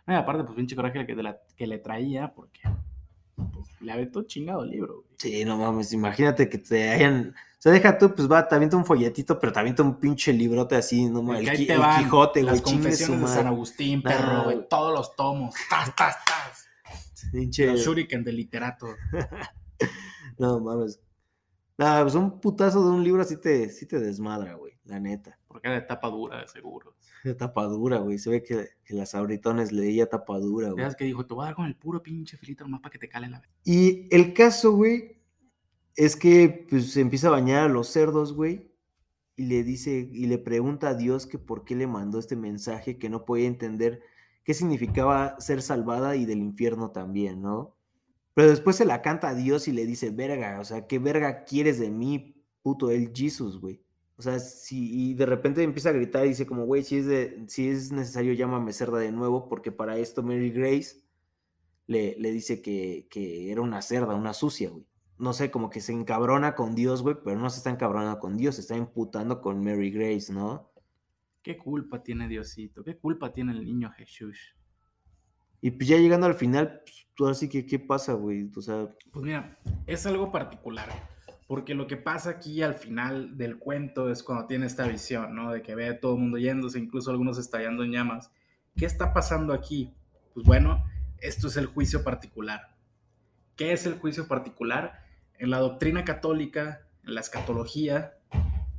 No, 0.06 0.14
y 0.14 0.16
aparte, 0.16 0.42
pues 0.44 0.56
pinche 0.56 0.74
coraje 0.74 1.06
que, 1.06 1.14
la- 1.14 1.38
que 1.56 1.66
le 1.66 1.78
traía, 1.78 2.32
porque 2.34 2.60
pues, 3.36 3.68
le 3.80 3.92
aventó 3.92 4.22
chingado 4.24 4.64
el 4.64 4.70
libro, 4.70 4.94
güey. 5.02 5.14
Sí, 5.18 5.44
no 5.44 5.56
mames, 5.58 5.92
imagínate 5.92 6.48
que 6.48 6.58
te 6.58 6.90
hayan. 6.90 7.34
O 7.62 7.64
sea, 7.64 7.70
deja 7.70 7.96
tú, 7.96 8.12
pues 8.12 8.28
va, 8.28 8.48
te 8.48 8.56
avienta 8.56 8.76
un 8.76 8.84
folletito, 8.84 9.38
pero 9.38 9.52
te 9.52 9.60
avienta 9.60 9.84
un 9.84 10.00
pinche 10.00 10.32
librote 10.32 10.74
así, 10.74 11.04
no 11.08 11.32
El, 11.32 11.48
el 11.48 11.78
van 11.78 12.02
Quijote, 12.02 12.42
güey, 12.42 12.52
Las 12.54 12.60
confesiones 12.60 13.20
de 13.20 13.26
San. 13.28 13.46
Agustín, 13.46 14.02
perro, 14.02 14.42
güey. 14.42 14.56
güey. 14.56 14.68
Todos 14.68 14.92
los 14.92 15.14
tomos. 15.14 15.54
Tas, 15.70 15.94
tas, 15.94 16.16
tas. 16.24 16.66
Pinche- 17.32 17.66
Los 17.70 17.84
shuriken 17.84 18.24
de 18.24 18.32
literato. 18.32 18.88
No 20.38 20.58
mames. 20.58 21.00
Nada, 21.78 22.02
pues 22.02 22.16
un 22.16 22.40
putazo 22.40 22.82
de 22.84 22.90
un 22.96 23.04
libro 23.04 23.22
así 23.22 23.36
te, 23.36 23.68
sí 23.68 23.86
te 23.86 24.00
desmadra, 24.00 24.54
güey, 24.54 24.72
la 24.84 24.98
neta. 24.98 25.38
Porque 25.46 25.68
era 25.68 25.76
de 25.76 25.82
tapa 25.86 26.08
dura, 26.08 26.40
de 26.40 26.48
seguro. 26.48 26.96
De 27.22 27.34
tapadura, 27.36 27.98
güey. 27.98 28.18
Se 28.18 28.28
ve 28.30 28.42
que, 28.42 28.70
que 28.84 28.94
las 28.94 29.14
abritones 29.14 29.70
leía 29.70 30.08
tapadura, 30.08 30.70
güey. 30.70 30.78
Veas 30.82 30.96
que 30.96 31.04
dijo, 31.04 31.24
te 31.24 31.34
voy 31.34 31.44
a 31.44 31.46
dar 31.46 31.54
con 31.54 31.66
el 31.66 31.76
puro 31.76 32.02
pinche 32.02 32.36
filito 32.36 32.64
nomás 32.64 32.80
para 32.80 32.90
que 32.92 32.98
te 32.98 33.08
cale 33.08 33.28
la 33.28 33.38
vez. 33.38 33.50
Y 33.62 34.08
el 34.10 34.34
caso, 34.34 34.72
güey, 34.72 35.11
Es 35.96 36.16
que 36.16 36.66
pues 36.70 36.92
se 36.92 37.00
empieza 37.00 37.28
a 37.28 37.32
bañar 37.32 37.64
a 37.64 37.68
los 37.68 37.88
cerdos, 37.88 38.34
güey. 38.34 38.70
Y 39.36 39.44
le 39.46 39.64
dice, 39.64 40.08
y 40.12 40.26
le 40.26 40.38
pregunta 40.38 40.90
a 40.90 40.94
Dios 40.94 41.26
que 41.26 41.38
por 41.38 41.64
qué 41.64 41.74
le 41.74 41.86
mandó 41.86 42.18
este 42.18 42.36
mensaje, 42.36 42.98
que 42.98 43.08
no 43.08 43.24
podía 43.24 43.46
entender 43.46 44.02
qué 44.44 44.54
significaba 44.54 45.38
ser 45.40 45.62
salvada 45.62 46.16
y 46.16 46.26
del 46.26 46.38
infierno 46.40 46.90
también, 46.90 47.42
¿no? 47.42 47.76
Pero 48.34 48.50
después 48.50 48.76
se 48.76 48.84
la 48.84 49.02
canta 49.02 49.30
a 49.30 49.34
Dios 49.34 49.68
y 49.68 49.72
le 49.72 49.86
dice, 49.86 50.10
verga, 50.10 50.60
o 50.60 50.64
sea, 50.64 50.86
¿qué 50.86 50.98
verga 50.98 51.44
quieres 51.44 51.78
de 51.78 51.90
mí, 51.90 52.34
puto 52.62 52.90
el 52.90 53.12
Jesus, 53.14 53.60
güey? 53.60 53.82
O 54.16 54.22
sea, 54.22 54.38
si, 54.38 55.10
y 55.10 55.14
de 55.14 55.26
repente 55.26 55.62
empieza 55.62 55.90
a 55.90 55.92
gritar 55.92 56.24
y 56.24 56.30
dice 56.30 56.46
como, 56.46 56.64
güey, 56.64 56.82
si 56.82 56.98
es, 56.98 57.06
si 57.48 57.68
es 57.68 57.92
necesario 57.92 58.32
llámame 58.34 58.72
cerda 58.72 58.98
de 58.98 59.12
nuevo, 59.12 59.48
porque 59.48 59.72
para 59.72 59.98
esto 59.98 60.22
Mary 60.22 60.50
Grace 60.50 61.02
le, 61.86 62.16
le 62.18 62.32
dice 62.32 62.62
que, 62.62 63.06
que 63.10 63.50
era 63.50 63.60
una 63.60 63.82
cerda, 63.82 64.14
una 64.14 64.32
sucia, 64.34 64.70
güey. 64.70 64.86
No 65.22 65.32
sé, 65.32 65.52
como 65.52 65.70
que 65.70 65.80
se 65.80 65.92
encabrona 65.92 66.56
con 66.56 66.74
Dios, 66.74 67.00
güey, 67.00 67.14
pero 67.22 67.38
no 67.38 67.48
se 67.48 67.58
está 67.58 67.70
encabronando 67.70 68.18
con 68.18 68.36
Dios, 68.36 68.56
se 68.56 68.62
está 68.62 68.76
imputando 68.76 69.40
con 69.40 69.62
Mary 69.62 69.92
Grace, 69.92 70.32
¿no? 70.32 70.72
¿Qué 71.44 71.56
culpa 71.56 72.02
tiene 72.02 72.26
Diosito? 72.26 72.82
¿Qué 72.82 72.98
culpa 72.98 73.32
tiene 73.32 73.52
el 73.52 73.64
niño 73.64 73.92
Jesús? 73.92 74.56
Y 75.60 75.70
pues 75.70 75.86
ya 75.88 75.96
llegando 75.96 76.26
al 76.26 76.34
final, 76.34 76.80
pues, 76.84 77.06
tú 77.14 77.28
así 77.28 77.48
que, 77.48 77.64
¿qué 77.64 77.78
pasa, 77.78 78.14
güey? 78.14 78.50
O 78.56 78.60
sea, 78.60 78.88
Pues 79.12 79.24
mira, 79.24 79.60
es 79.86 80.06
algo 80.06 80.32
particular, 80.32 80.88
porque 81.46 81.76
lo 81.76 81.86
que 81.86 81.96
pasa 81.96 82.30
aquí 82.30 82.60
al 82.60 82.74
final 82.74 83.38
del 83.38 83.60
cuento 83.60 84.10
es 84.10 84.24
cuando 84.24 84.48
tiene 84.48 84.66
esta 84.66 84.88
visión, 84.88 85.36
¿no? 85.36 85.52
De 85.52 85.62
que 85.62 85.76
ve 85.76 85.86
a 85.86 86.00
todo 86.00 86.14
el 86.16 86.20
mundo 86.20 86.38
yéndose, 86.38 86.80
incluso 86.80 87.12
algunos 87.12 87.38
estallando 87.38 87.84
en 87.84 87.92
llamas. 87.92 88.32
¿Qué 88.76 88.86
está 88.86 89.14
pasando 89.14 89.52
aquí? 89.52 89.94
Pues 90.34 90.44
bueno, 90.44 90.84
esto 91.18 91.46
es 91.46 91.56
el 91.56 91.66
juicio 91.66 92.02
particular. 92.02 92.74
¿Qué 93.54 93.72
es 93.72 93.86
el 93.86 94.00
juicio 94.00 94.26
particular? 94.26 95.01
En 95.42 95.50
la 95.50 95.58
doctrina 95.58 96.04
católica, 96.04 96.86
en 97.04 97.14
la 97.16 97.20
escatología, 97.20 98.14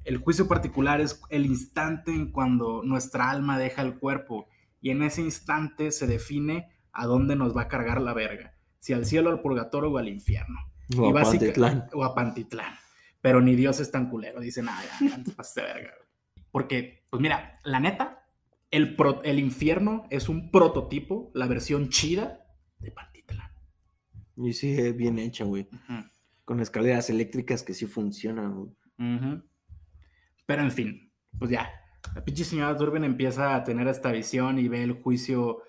el 0.05 0.17
juicio 0.17 0.47
particular 0.47 1.01
es 1.01 1.21
el 1.29 1.45
instante 1.45 2.11
en 2.11 2.31
cuando 2.31 2.83
nuestra 2.83 3.29
alma 3.29 3.59
deja 3.59 3.81
el 3.81 3.99
cuerpo 3.99 4.47
y 4.79 4.89
en 4.91 5.03
ese 5.03 5.19
instante 5.21 5.91
se 5.91 6.07
define 6.07 6.69
a 6.93 7.05
dónde 7.05 7.35
nos 7.35 7.53
va 7.55 7.63
a 7.63 7.67
cargar 7.67 7.99
la 7.99 8.13
verga, 8.13 8.53
si 8.79 8.93
al 8.93 9.05
cielo, 9.05 9.29
al 9.29 9.41
purgatorio 9.41 9.91
o 9.91 9.97
al 9.97 10.07
infierno. 10.07 10.57
o 10.97 11.07
Y 11.07 11.09
a 11.09 11.13
básica- 11.13 11.39
Pantitlán. 11.47 11.89
o 11.93 12.05
a 12.05 12.15
Pantitlán. 12.15 12.73
Pero 13.19 13.41
ni 13.41 13.55
Dios 13.55 13.81
es 13.81 13.91
tan 13.91 14.09
culero. 14.09 14.39
Dice, 14.39 14.63
nada, 14.63 14.81
ya, 14.83 15.17
verga. 15.63 15.91
güey". 15.97 16.43
Porque, 16.49 17.03
pues 17.09 17.21
mira, 17.21 17.59
la 17.65 17.81
neta, 17.81 18.25
el, 18.71 18.95
pro- 18.95 19.21
el 19.23 19.37
infierno 19.39 20.05
es 20.09 20.29
un 20.29 20.49
prototipo, 20.49 21.29
la 21.33 21.47
versión 21.47 21.89
chida 21.89 22.45
de 22.79 22.91
Pantitlán. 22.91 23.51
Y 24.37 24.53
sí, 24.53 24.77
eh, 24.79 24.93
bien 24.93 25.19
hecha, 25.19 25.43
güey. 25.43 25.63
Ujú, 25.71 26.03
Con 26.45 26.59
escaleras 26.59 27.09
eléctricas 27.09 27.63
que 27.63 27.73
sí 27.73 27.85
funcionan, 27.85 28.75
ujú. 28.97 29.43
Pero 30.45 30.61
en 30.61 30.71
fin, 30.71 31.11
pues 31.39 31.51
ya. 31.51 31.69
La 32.15 32.23
pinche 32.23 32.43
señora 32.43 32.73
Durbin 32.73 33.05
empieza 33.05 33.55
a 33.55 33.63
tener 33.63 33.87
esta 33.87 34.11
visión 34.11 34.59
y 34.59 34.67
ve 34.67 34.83
el 34.83 35.01
juicio. 35.01 35.59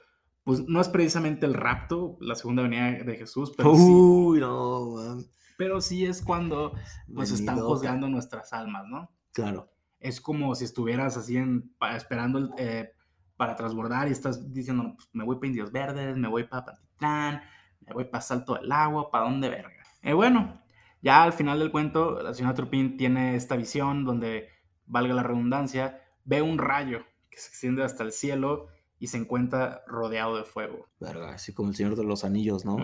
Pues 0.42 0.64
no 0.66 0.80
es 0.80 0.88
precisamente 0.88 1.46
el 1.46 1.54
rapto, 1.54 2.18
la 2.20 2.34
segunda 2.34 2.62
venida 2.64 2.90
de 3.04 3.16
Jesús, 3.16 3.52
pero 3.56 3.74
sí, 3.74 3.82
Uy, 3.82 4.40
no, 4.40 4.90
man. 4.96 5.24
pero 5.56 5.80
sí 5.80 6.04
es 6.04 6.20
cuando 6.20 6.74
pues 7.14 7.30
están 7.30 7.60
juzgando 7.60 8.08
nuestras 8.08 8.52
almas, 8.52 8.84
¿no? 8.86 9.10
Claro. 9.32 9.70
es 10.00 10.20
como 10.20 10.54
si 10.54 10.64
estuvieras 10.64 11.16
así 11.16 11.38
en, 11.38 11.74
esperando 11.96 12.54
eh, 12.58 12.92
para 13.36 13.56
transbordar 13.56 14.06
y 14.08 14.12
estás 14.12 14.52
diciendo, 14.52 14.92
pues, 14.96 15.08
me 15.14 15.24
voy 15.24 15.36
para 15.36 15.46
Indios 15.46 15.72
Verdes, 15.72 16.16
me 16.16 16.28
voy 16.28 16.44
para 16.44 16.66
Pantitlán, 16.66 17.40
me 17.80 17.94
voy 17.94 18.04
para 18.04 18.20
Salto 18.20 18.54
del 18.54 18.70
Agua, 18.70 19.10
¿para 19.10 19.24
dónde 19.24 19.48
verga? 19.48 19.72
Eh, 20.02 20.12
bueno, 20.12 20.60
ya 21.04 21.22
al 21.22 21.32
final 21.34 21.58
del 21.60 21.70
cuento, 21.70 22.20
la 22.22 22.32
señora 22.34 22.54
Turpin 22.54 22.96
tiene 22.96 23.36
esta 23.36 23.54
visión 23.56 24.04
donde, 24.04 24.48
valga 24.86 25.14
la 25.14 25.22
redundancia, 25.22 26.00
ve 26.24 26.40
un 26.42 26.58
rayo 26.58 27.04
que 27.30 27.38
se 27.38 27.48
extiende 27.48 27.84
hasta 27.84 28.02
el 28.02 28.10
cielo 28.12 28.66
y 28.98 29.08
se 29.08 29.18
encuentra 29.18 29.82
rodeado 29.86 30.36
de 30.36 30.44
fuego. 30.44 30.88
Verga, 30.98 31.34
así 31.34 31.52
como 31.52 31.68
el 31.68 31.76
Señor 31.76 31.94
de 31.96 32.04
los 32.04 32.24
Anillos, 32.24 32.64
¿no? 32.64 32.78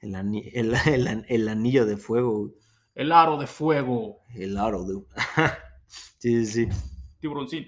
El, 0.00 0.14
ani- 0.14 0.50
el, 0.52 0.74
el 0.86 1.08
an- 1.08 1.24
el 1.28 1.48
anillo 1.48 1.86
de 1.86 1.96
fuego. 1.96 2.52
El 2.94 3.10
aro 3.12 3.38
de 3.38 3.46
fuego, 3.46 4.18
el 4.34 4.56
aro 4.58 4.84
de... 4.84 5.02
sí, 6.18 6.44
sí, 6.46 6.66
sí. 6.66 6.68
tiburoncín. 7.20 7.66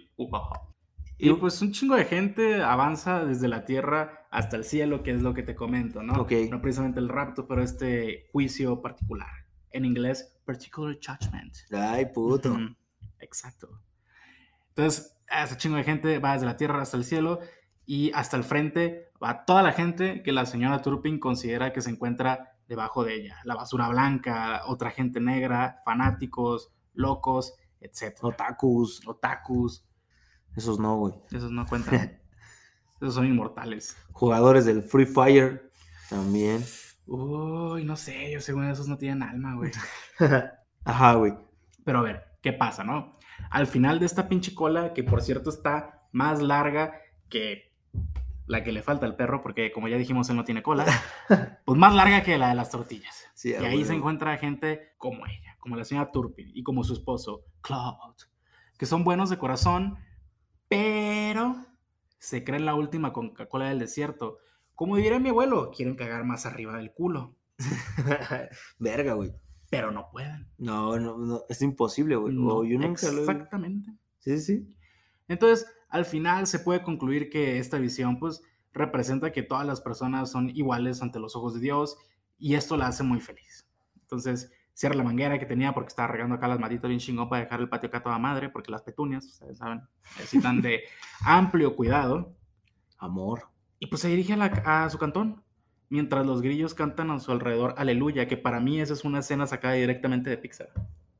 Y 1.19 1.33
pues 1.33 1.61
un 1.63 1.73
chingo 1.73 1.97
de 1.97 2.05
gente 2.05 2.63
avanza 2.63 3.25
desde 3.25 3.49
la 3.49 3.65
tierra 3.65 4.27
hasta 4.31 4.57
el 4.57 4.65
cielo, 4.65 5.03
que 5.03 5.11
es 5.13 5.23
lo 5.23 5.35
que 5.35 5.43
te 5.43 5.55
comento, 5.55 6.03
¿no? 6.03 6.13
Ok. 6.21 6.33
No 6.51 6.61
precisamente 6.63 7.01
el 7.01 7.09
rapto, 7.09 7.47
pero 7.49 7.63
este 7.63 8.27
juicio 8.33 8.81
particular. 8.83 9.29
En 9.71 9.85
inglés, 9.85 10.35
particular 10.45 10.97
judgment. 10.97 11.55
Ay, 11.73 12.07
puto. 12.07 12.57
Exacto. 13.21 13.83
Entonces, 14.71 15.17
ese 15.31 15.57
chingo 15.57 15.77
de 15.77 15.85
gente 15.85 16.19
va 16.19 16.35
desde 16.35 16.47
la 16.47 16.57
tierra 16.57 16.81
hasta 16.81 16.97
el 16.97 17.05
cielo 17.05 17.41
y 17.85 18.13
hasta 18.13 18.37
el 18.37 18.45
frente 18.45 19.11
va 19.23 19.45
toda 19.45 19.63
la 19.63 19.73
gente 19.73 20.23
que 20.23 20.33
la 20.33 20.47
señora 20.47 20.83
Turpin 20.83 21.19
considera 21.19 21.73
que 21.73 21.81
se 21.81 21.91
encuentra 21.91 22.57
debajo 22.69 23.05
de 23.05 23.15
ella. 23.15 23.37
La 23.45 23.55
basura 23.55 23.89
blanca, 23.89 24.63
otra 24.67 24.91
gente 24.91 25.21
negra, 25.21 25.81
fanáticos, 25.85 26.71
locos, 26.95 27.55
etc. 27.81 28.19
Otakus. 28.23 29.07
Otakus, 29.07 29.87
Esos 30.57 30.79
no, 30.79 30.97
güey. 30.99 31.15
esos 31.31 31.51
no 31.51 31.67
cuentan. 31.67 32.21
esos 33.01 33.15
son 33.15 33.27
inmortales. 33.27 33.97
Jugadores 34.13 34.65
del 34.67 34.83
Free 34.83 35.07
Fire 35.07 35.71
también. 36.11 36.65
Uy, 37.09 37.85
no 37.85 37.97
sé, 37.97 38.31
yo 38.31 38.41
según 38.41 38.65
esos 38.65 38.87
no 38.87 38.99
tienen 38.99 39.23
alma, 39.23 39.55
güey. 39.55 39.73
Ajá, 40.85 41.15
güey. 41.15 41.33
Pero 41.83 42.01
a 42.01 42.03
ver, 42.03 42.37
¿qué 42.43 42.53
pasa, 42.53 42.85
no? 42.85 43.17
Al 43.51 43.67
final 43.67 43.99
de 43.99 44.05
esta 44.05 44.29
pinche 44.29 44.55
cola, 44.55 44.93
que 44.93 45.03
por 45.03 45.23
cierto 45.23 45.49
está 45.49 46.07
más 46.13 46.43
larga 46.43 47.01
que 47.31 47.73
la 48.47 48.63
que 48.63 48.73
le 48.73 48.83
falta 48.83 49.07
al 49.07 49.17
perro, 49.17 49.43
porque 49.43 49.73
como 49.73 49.89
ya 49.89 49.97
dijimos, 49.97 50.29
él 50.29 50.37
no 50.37 50.45
tiene 50.45 50.63
cola, 50.63 50.85
pues 51.65 51.79
más 51.79 51.95
larga 51.95 52.23
que 52.23 52.37
la 52.37 52.51
de 52.51 52.55
las 52.55 52.71
tortillas. 52.71 53.27
Sí, 53.33 53.51
y 53.51 53.65
ahí 53.65 53.85
se 53.85 53.95
encuentra 53.95 54.37
gente 54.37 54.93
como 54.99 55.27
ella, 55.27 55.57
como 55.61 55.77
la 55.77 55.85
señora 55.85 56.11
Turpin 56.11 56.51
y 56.55 56.63
como 56.63 56.85
su 56.85 56.93
esposo, 56.93 57.45
Claude, 57.63 58.17
que 58.77 58.85
son 58.85 59.05
buenos 59.05 59.31
de 59.31 59.39
corazón, 59.39 59.99
pero 60.69 61.57
se 62.19 62.45
creen 62.45 62.67
la 62.67 62.75
última 62.75 63.13
Coca-Cola 63.13 63.69
del 63.69 63.79
desierto. 63.79 64.39
Como 64.79 64.95
diría 64.97 65.19
mi 65.19 65.31
abuelo, 65.31 65.73
quieren 65.75 65.97
cagar 65.97 66.23
más 66.25 66.47
arriba 66.47 66.77
del 66.77 66.93
culo, 66.93 67.35
Verga, 68.79 69.15
güey. 69.15 69.35
pero 69.71 69.91
no 69.91 70.09
pueden. 70.13 70.47
No, 70.57 70.97
no, 70.99 71.19
no, 71.19 71.43
es 71.49 71.61
imposible, 71.63 72.15
güey. 72.15 72.33
No, 72.33 72.63
yo 72.63 72.79
nunca 72.79 73.11
lo 73.11 73.19
he- 73.19 73.21
exactamente. 73.23 73.93
Sí, 74.19 74.39
sí. 74.39 74.73
Entonces, 75.27 75.67
al 75.89 76.05
final 76.05 76.47
se 76.47 76.61
puede 76.61 76.83
concluir 76.83 77.29
que 77.29 77.59
esta 77.59 77.79
visión, 77.79 78.21
pues, 78.21 78.41
representa 78.73 79.33
que 79.33 79.43
todas 79.43 79.67
las 79.67 79.81
personas 79.81 80.31
son 80.31 80.49
iguales 80.51 81.03
ante 81.03 81.19
los 81.19 81.35
ojos 81.35 81.55
de 81.55 81.61
Dios 81.61 81.97
y 82.39 82.55
esto 82.55 82.77
la 82.77 82.87
hace 82.87 83.03
muy 83.03 83.21
feliz. 83.21 83.67
Entonces, 84.03 84.53
cierra 84.75 84.95
la 84.95 85.03
manguera 85.03 85.39
que 85.41 85.47
tenía 85.47 85.75
porque 85.75 85.89
estaba 85.89 86.07
regando 86.13 86.37
acá 86.37 86.47
las 86.47 86.61
matitas 86.61 86.89
bien 86.89 87.01
chingón 87.01 87.29
para 87.29 87.43
dejar 87.43 87.61
el 87.61 87.69
patio 87.69 87.89
acá 87.89 87.99
a 87.99 88.03
toda 88.05 88.19
madre, 88.21 88.49
porque 88.49 88.71
las 88.71 88.83
petunias, 88.83 89.27
ustedes 89.27 89.59
saben, 89.59 89.83
necesitan 90.17 90.63
de 90.63 90.83
amplio 91.27 91.75
cuidado. 91.75 92.37
Amor. 92.99 93.49
Y 93.79 93.87
pues 93.87 94.03
se 94.03 94.09
dirige 94.09 94.33
a, 94.33 94.37
la- 94.37 94.63
a 94.85 94.91
su 94.91 94.99
cantón, 94.99 95.43
mientras 95.89 96.27
los 96.27 96.43
grillos 96.43 96.75
cantan 96.75 97.11
a 97.11 97.19
su 97.21 97.31
alrededor 97.33 97.75
Aleluya, 97.79 98.27
que 98.29 98.37
para 98.37 98.61
mí 98.61 98.81
esa 98.81 98.93
es 98.95 99.05
una 99.05 99.21
escena 99.21 99.47
sacada 99.47 99.75
directamente 99.75 100.31
de 100.31 100.39
Pixar. 100.39 100.71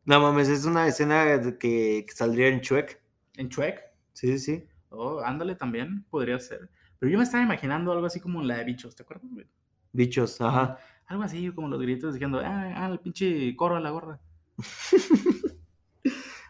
No 0.05 0.21
mames, 0.21 0.49
es 0.49 0.65
una 0.65 0.87
escena 0.89 1.41
que, 1.59 2.05
que 2.07 2.15
saldría 2.15 2.49
en 2.49 2.61
Chuec. 2.61 3.01
En 3.37 3.49
Chuec, 3.49 3.81
Sí, 4.13 4.27
sí, 4.37 4.39
sí. 4.39 4.65
oh, 4.91 5.21
ándale 5.21 5.55
también, 5.55 6.05
podría 6.11 6.39
ser. 6.41 6.69
Pero 6.99 7.13
yo 7.13 7.19
me 7.19 7.25
estaba 7.25 7.45
imaginando 7.45 7.93
algo 7.93 8.07
así 8.07 8.19
como 8.19 8.43
la 8.43 8.57
de 8.57 8.65
bichos, 8.65 8.97
¿te 8.97 9.03
acuerdas? 9.05 9.31
güey? 9.33 9.47
Bichos, 9.93 10.41
ajá. 10.41 10.79
Algo 11.07 11.23
así 11.23 11.51
como 11.53 11.69
los 11.69 11.81
gritos 11.81 12.15
diciendo, 12.15 12.41
ah, 12.45 12.73
ah, 12.75 12.89
el 12.91 12.99
pinche 12.99 13.55
coro 13.55 13.77
a 13.77 13.81
la 13.81 13.91
gorda. 13.91 14.21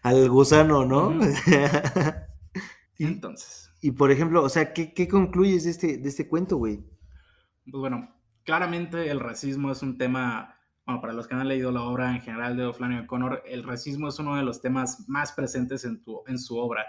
Al 0.03 0.29
gusano, 0.31 0.85
¿no? 0.87 1.12
Entonces, 2.99 3.67
y, 3.80 3.92
por 3.92 4.10
ejemplo, 4.10 4.42
o 4.42 4.48
sea, 4.48 4.72
¿qué, 4.72 4.92
qué 4.92 5.08
concluyes 5.08 5.64
de 5.64 5.70
este, 5.70 5.98
de 5.98 6.08
este 6.08 6.28
cuento, 6.28 6.56
güey? 6.56 6.84
pues 7.70 7.80
bueno, 7.80 8.14
claramente 8.44 9.10
el 9.10 9.20
racismo 9.20 9.70
es 9.70 9.82
un 9.82 9.98
tema, 9.98 10.56
bueno, 10.86 11.00
para 11.00 11.12
los 11.12 11.26
que 11.26 11.34
no 11.34 11.42
han 11.42 11.48
leído 11.48 11.70
la 11.70 11.82
obra 11.82 12.14
en 12.14 12.22
general 12.22 12.56
de 12.56 12.72
Flannery 12.72 13.04
O'Connor, 13.04 13.42
el 13.46 13.62
racismo 13.62 14.08
es 14.08 14.18
uno 14.18 14.36
de 14.36 14.42
los 14.42 14.60
temas 14.60 15.06
más 15.08 15.32
presentes 15.32 15.84
en, 15.84 16.02
tu, 16.02 16.22
en 16.26 16.38
su 16.38 16.56
obra. 16.56 16.86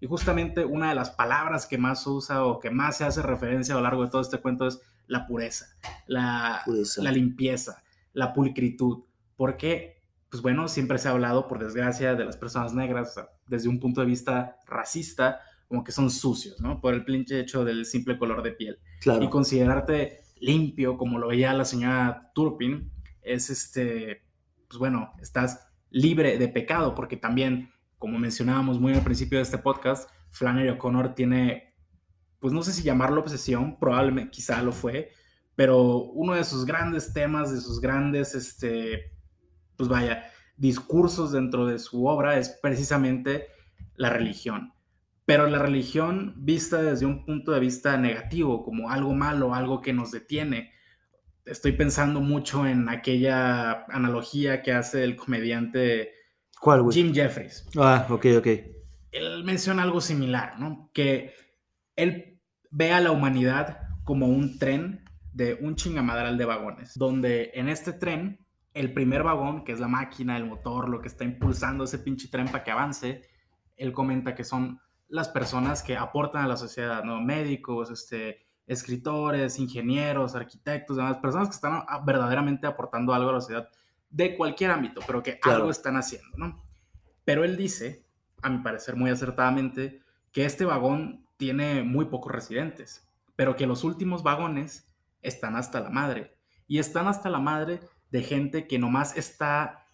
Y 0.00 0.06
justamente 0.06 0.64
una 0.64 0.88
de 0.88 0.94
las 0.94 1.10
palabras 1.10 1.66
que 1.66 1.78
más 1.78 2.06
usa 2.06 2.44
o 2.44 2.58
que 2.58 2.70
más 2.70 2.96
se 2.96 3.04
hace 3.04 3.22
referencia 3.22 3.74
a 3.74 3.76
lo 3.76 3.84
largo 3.84 4.04
de 4.04 4.10
todo 4.10 4.22
este 4.22 4.38
cuento 4.38 4.66
es 4.66 4.80
la 5.06 5.26
pureza, 5.26 5.66
la, 6.06 6.62
Pureza. 6.64 7.02
la 7.02 7.12
limpieza, 7.12 7.82
la 8.12 8.32
pulcritud. 8.32 9.04
Porque, 9.36 10.02
pues 10.28 10.42
bueno, 10.42 10.66
siempre 10.66 10.98
se 10.98 11.08
ha 11.08 11.12
hablado, 11.12 11.46
por 11.46 11.62
desgracia, 11.62 12.14
de 12.14 12.24
las 12.24 12.36
personas 12.36 12.74
negras 12.74 13.10
o 13.10 13.12
sea, 13.12 13.28
desde 13.46 13.68
un 13.68 13.78
punto 13.78 14.00
de 14.00 14.06
vista 14.06 14.56
racista, 14.66 15.40
como 15.72 15.84
que 15.84 15.92
son 15.92 16.10
sucios, 16.10 16.60
¿no? 16.60 16.82
Por 16.82 16.92
el 16.92 17.02
pinche 17.02 17.40
hecho 17.40 17.64
del 17.64 17.86
simple 17.86 18.18
color 18.18 18.42
de 18.42 18.52
piel. 18.52 18.78
Claro. 19.00 19.24
Y 19.24 19.30
considerarte 19.30 20.20
limpio, 20.38 20.98
como 20.98 21.18
lo 21.18 21.28
veía 21.28 21.54
la 21.54 21.64
señora 21.64 22.30
Turpin, 22.34 22.92
es 23.22 23.48
este, 23.48 24.22
pues 24.68 24.78
bueno, 24.78 25.14
estás 25.18 25.66
libre 25.88 26.36
de 26.36 26.48
pecado, 26.48 26.94
porque 26.94 27.16
también, 27.16 27.72
como 27.96 28.18
mencionábamos 28.18 28.78
muy 28.78 28.92
al 28.92 29.02
principio 29.02 29.38
de 29.38 29.44
este 29.44 29.56
podcast, 29.56 30.10
Flannery 30.28 30.68
O'Connor 30.68 31.14
tiene, 31.14 31.74
pues 32.38 32.52
no 32.52 32.62
sé 32.62 32.74
si 32.74 32.82
llamarlo 32.82 33.22
obsesión, 33.22 33.78
probablemente 33.78 34.30
quizá 34.30 34.62
lo 34.62 34.72
fue, 34.72 35.08
pero 35.54 36.02
uno 36.02 36.34
de 36.34 36.44
sus 36.44 36.66
grandes 36.66 37.14
temas, 37.14 37.50
de 37.50 37.62
sus 37.62 37.80
grandes, 37.80 38.34
este, 38.34 39.16
pues 39.78 39.88
vaya, 39.88 40.24
discursos 40.58 41.32
dentro 41.32 41.64
de 41.64 41.78
su 41.78 42.04
obra 42.04 42.36
es 42.36 42.50
precisamente 42.60 43.46
la 43.96 44.10
religión. 44.10 44.74
Pero 45.24 45.46
la 45.46 45.58
religión 45.58 46.34
vista 46.36 46.82
desde 46.82 47.06
un 47.06 47.24
punto 47.24 47.52
de 47.52 47.60
vista 47.60 47.96
negativo, 47.96 48.64
como 48.64 48.90
algo 48.90 49.14
malo, 49.14 49.54
algo 49.54 49.80
que 49.80 49.92
nos 49.92 50.10
detiene. 50.10 50.72
Estoy 51.44 51.72
pensando 51.72 52.20
mucho 52.20 52.66
en 52.66 52.88
aquella 52.88 53.84
analogía 53.86 54.62
que 54.62 54.72
hace 54.72 55.04
el 55.04 55.16
comediante 55.16 56.12
¿Cuál? 56.60 56.84
Jim 56.92 57.12
Jeffries. 57.12 57.68
Ah, 57.76 58.06
ok, 58.08 58.26
ok. 58.38 58.46
Él 59.10 59.42
menciona 59.44 59.82
algo 59.82 60.00
similar, 60.00 60.60
¿no? 60.60 60.90
Que 60.94 61.34
él 61.96 62.40
ve 62.70 62.92
a 62.92 63.00
la 63.00 63.10
humanidad 63.10 63.80
como 64.04 64.28
un 64.28 64.58
tren 64.58 65.04
de 65.32 65.58
un 65.60 65.74
chingamadral 65.74 66.38
de 66.38 66.44
vagones, 66.44 66.94
donde 66.94 67.50
en 67.54 67.68
este 67.68 67.92
tren, 67.92 68.46
el 68.74 68.92
primer 68.92 69.22
vagón, 69.22 69.64
que 69.64 69.72
es 69.72 69.80
la 69.80 69.88
máquina, 69.88 70.36
el 70.36 70.46
motor, 70.46 70.88
lo 70.88 71.00
que 71.00 71.08
está 71.08 71.24
impulsando 71.24 71.84
ese 71.84 71.98
pinche 71.98 72.28
tren 72.28 72.46
para 72.46 72.62
que 72.62 72.70
avance, 72.70 73.22
él 73.76 73.92
comenta 73.92 74.34
que 74.34 74.44
son 74.44 74.80
las 75.12 75.28
personas 75.28 75.82
que 75.82 75.96
aportan 75.96 76.42
a 76.44 76.48
la 76.48 76.56
sociedad, 76.56 77.04
¿no? 77.04 77.20
Médicos, 77.20 77.90
este, 77.90 78.46
escritores, 78.66 79.58
ingenieros, 79.58 80.34
arquitectos, 80.34 80.96
demás, 80.96 81.18
personas 81.18 81.48
que 81.48 81.54
están 81.54 81.84
verdaderamente 82.06 82.66
aportando 82.66 83.12
algo 83.12 83.28
a 83.28 83.34
la 83.34 83.40
sociedad 83.42 83.68
de 84.08 84.36
cualquier 84.36 84.70
ámbito, 84.70 85.02
pero 85.06 85.22
que 85.22 85.38
Claro. 85.38 85.58
algo 85.58 85.70
están 85.70 85.96
haciendo, 85.96 86.36
¿no? 86.38 86.64
Pero 87.24 87.44
él 87.44 87.56
dice, 87.58 88.06
a 88.42 88.48
mi 88.48 88.58
parecer 88.58 88.96
muy 88.96 89.10
acertadamente, 89.10 90.00
que 90.32 90.46
este 90.46 90.64
vagón 90.64 91.26
tiene 91.36 91.82
muy 91.82 92.06
pocos 92.06 92.32
residentes, 92.32 93.06
pero 93.36 93.54
que 93.54 93.66
los 93.66 93.84
últimos 93.84 94.22
vagones 94.22 94.86
están 95.20 95.56
hasta 95.56 95.80
la 95.80 95.90
madre. 95.90 96.36
Y 96.66 96.78
están 96.78 97.06
hasta 97.06 97.28
la 97.28 97.38
madre 97.38 97.80
de 98.10 98.22
gente 98.22 98.66
que 98.66 98.78
nomás 98.78 99.16
está 99.16 99.86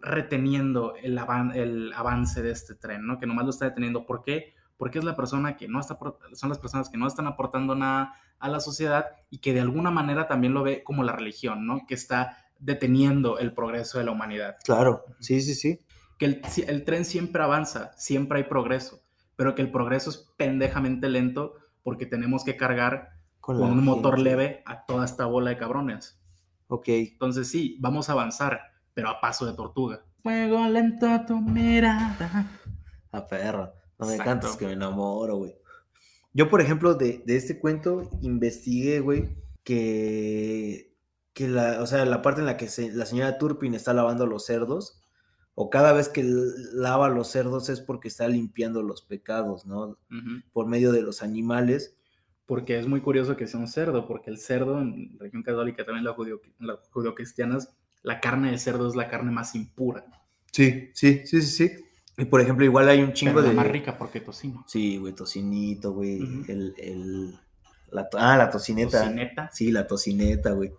reteniendo 0.00 0.94
el, 0.96 1.18
avan- 1.18 1.54
el 1.54 1.92
avance 1.94 2.42
de 2.42 2.50
este 2.52 2.74
tren, 2.74 3.06
¿no? 3.06 3.18
Que 3.18 3.26
nomás 3.26 3.44
lo 3.44 3.50
está 3.50 3.66
deteniendo. 3.66 4.06
¿Por 4.06 4.22
qué? 4.22 4.54
Porque 4.76 4.98
es 4.98 5.04
la 5.04 5.16
persona 5.16 5.56
que 5.56 5.68
no 5.68 5.80
está, 5.80 5.98
son 6.34 6.48
las 6.48 6.58
personas 6.58 6.88
que 6.88 6.98
no 6.98 7.06
están 7.06 7.26
aportando 7.26 7.74
nada 7.74 8.14
a 8.38 8.48
la 8.48 8.60
sociedad 8.60 9.06
y 9.30 9.38
que 9.38 9.52
de 9.54 9.60
alguna 9.60 9.90
manera 9.90 10.26
también 10.26 10.54
lo 10.54 10.62
ve 10.62 10.82
como 10.82 11.04
la 11.04 11.12
religión, 11.12 11.66
¿no? 11.66 11.86
Que 11.86 11.94
está 11.94 12.38
deteniendo 12.58 13.38
el 13.38 13.52
progreso 13.54 13.98
de 13.98 14.04
la 14.04 14.12
humanidad. 14.12 14.56
Claro, 14.64 15.04
sí, 15.20 15.40
sí, 15.40 15.54
sí. 15.54 15.78
Que 16.18 16.26
el, 16.26 16.42
el 16.66 16.84
tren 16.84 17.04
siempre 17.04 17.42
avanza, 17.42 17.92
siempre 17.96 18.38
hay 18.38 18.44
progreso, 18.44 19.00
pero 19.36 19.54
que 19.54 19.62
el 19.62 19.70
progreso 19.70 20.10
es 20.10 20.28
pendejamente 20.36 21.08
lento 21.08 21.54
porque 21.82 22.06
tenemos 22.06 22.44
que 22.44 22.56
cargar 22.56 23.10
con 23.40 23.60
la 23.60 23.66
un 23.66 23.84
motor 23.84 24.18
leve 24.18 24.62
a 24.66 24.86
toda 24.86 25.04
esta 25.04 25.26
bola 25.26 25.50
de 25.50 25.58
cabrones. 25.58 26.20
Ok. 26.68 26.88
Entonces 26.88 27.48
sí, 27.48 27.76
vamos 27.80 28.08
a 28.08 28.12
avanzar, 28.12 28.60
pero 28.94 29.08
a 29.08 29.20
paso 29.20 29.44
de 29.44 29.54
tortuga. 29.54 30.04
Fuego 30.22 30.66
lento 30.68 31.08
tu 31.26 31.40
mirada. 31.40 32.46
A 33.10 33.26
perro. 33.26 33.72
No 34.02 34.08
me 34.08 34.14
Exacto. 34.14 34.30
cantes 34.30 34.56
que 34.56 34.66
me 34.66 34.72
enamoro, 34.72 35.36
güey. 35.36 35.54
Yo, 36.34 36.48
por 36.48 36.60
ejemplo, 36.60 36.94
de, 36.94 37.22
de 37.26 37.36
este 37.36 37.58
cuento 37.58 38.10
investigué, 38.22 39.00
güey, 39.00 39.36
que, 39.64 40.92
que 41.34 41.48
la, 41.48 41.82
o 41.82 41.86
sea, 41.86 42.04
la 42.04 42.22
parte 42.22 42.40
en 42.40 42.46
la 42.46 42.56
que 42.56 42.68
se- 42.68 42.92
la 42.92 43.06
señora 43.06 43.38
Turpin 43.38 43.74
está 43.74 43.92
lavando 43.94 44.26
los 44.26 44.44
cerdos, 44.46 45.00
o 45.54 45.68
cada 45.70 45.92
vez 45.92 46.08
que 46.08 46.24
lava 46.24 47.08
los 47.10 47.28
cerdos 47.28 47.68
es 47.68 47.80
porque 47.80 48.08
está 48.08 48.26
limpiando 48.28 48.82
los 48.82 49.02
pecados, 49.02 49.66
¿no? 49.66 49.98
Por 50.52 50.66
medio 50.66 50.92
de 50.92 51.02
los 51.02 51.22
animales. 51.22 51.94
Porque 52.46 52.78
es 52.78 52.86
muy 52.88 53.00
curioso 53.00 53.36
que 53.36 53.46
sea 53.46 53.60
un 53.60 53.68
cerdo, 53.68 54.06
porque 54.08 54.30
el 54.30 54.36
cerdo 54.38 54.80
en 54.80 55.16
religión 55.18 55.42
católica, 55.42 55.84
también 55.84 56.04
la 56.04 56.12
judío, 56.12 56.40
las 56.58 56.88
judio-cristianas, 56.90 57.72
la 58.02 58.20
carne 58.20 58.50
de 58.50 58.58
cerdo 58.58 58.88
es 58.88 58.96
la 58.96 59.08
carne 59.08 59.30
más 59.30 59.54
impura. 59.54 60.04
Sí, 60.50 60.90
sí, 60.92 61.22
sí, 61.24 61.40
sí, 61.40 61.68
sí. 61.68 61.84
Y 62.18 62.26
por 62.26 62.40
ejemplo, 62.40 62.64
igual 62.64 62.88
hay 62.88 62.98
un 63.00 63.06
Pero 63.06 63.14
chingo 63.14 63.40
la 63.40 63.48
de. 63.48 63.54
más 63.54 63.66
rica 63.66 63.96
porque 63.96 64.20
tocino. 64.20 64.64
Sí, 64.66 64.98
güey, 64.98 65.14
tocinito, 65.14 65.92
güey. 65.92 66.20
El, 66.48 66.74
el. 66.78 67.38
La, 67.90 68.08
to- 68.08 68.18
ah, 68.18 68.36
la 68.36 68.50
tocineta. 68.50 69.02
Tocineta. 69.02 69.50
Sí, 69.52 69.70
la 69.72 69.86
tocineta, 69.86 70.52
güey. 70.52 70.72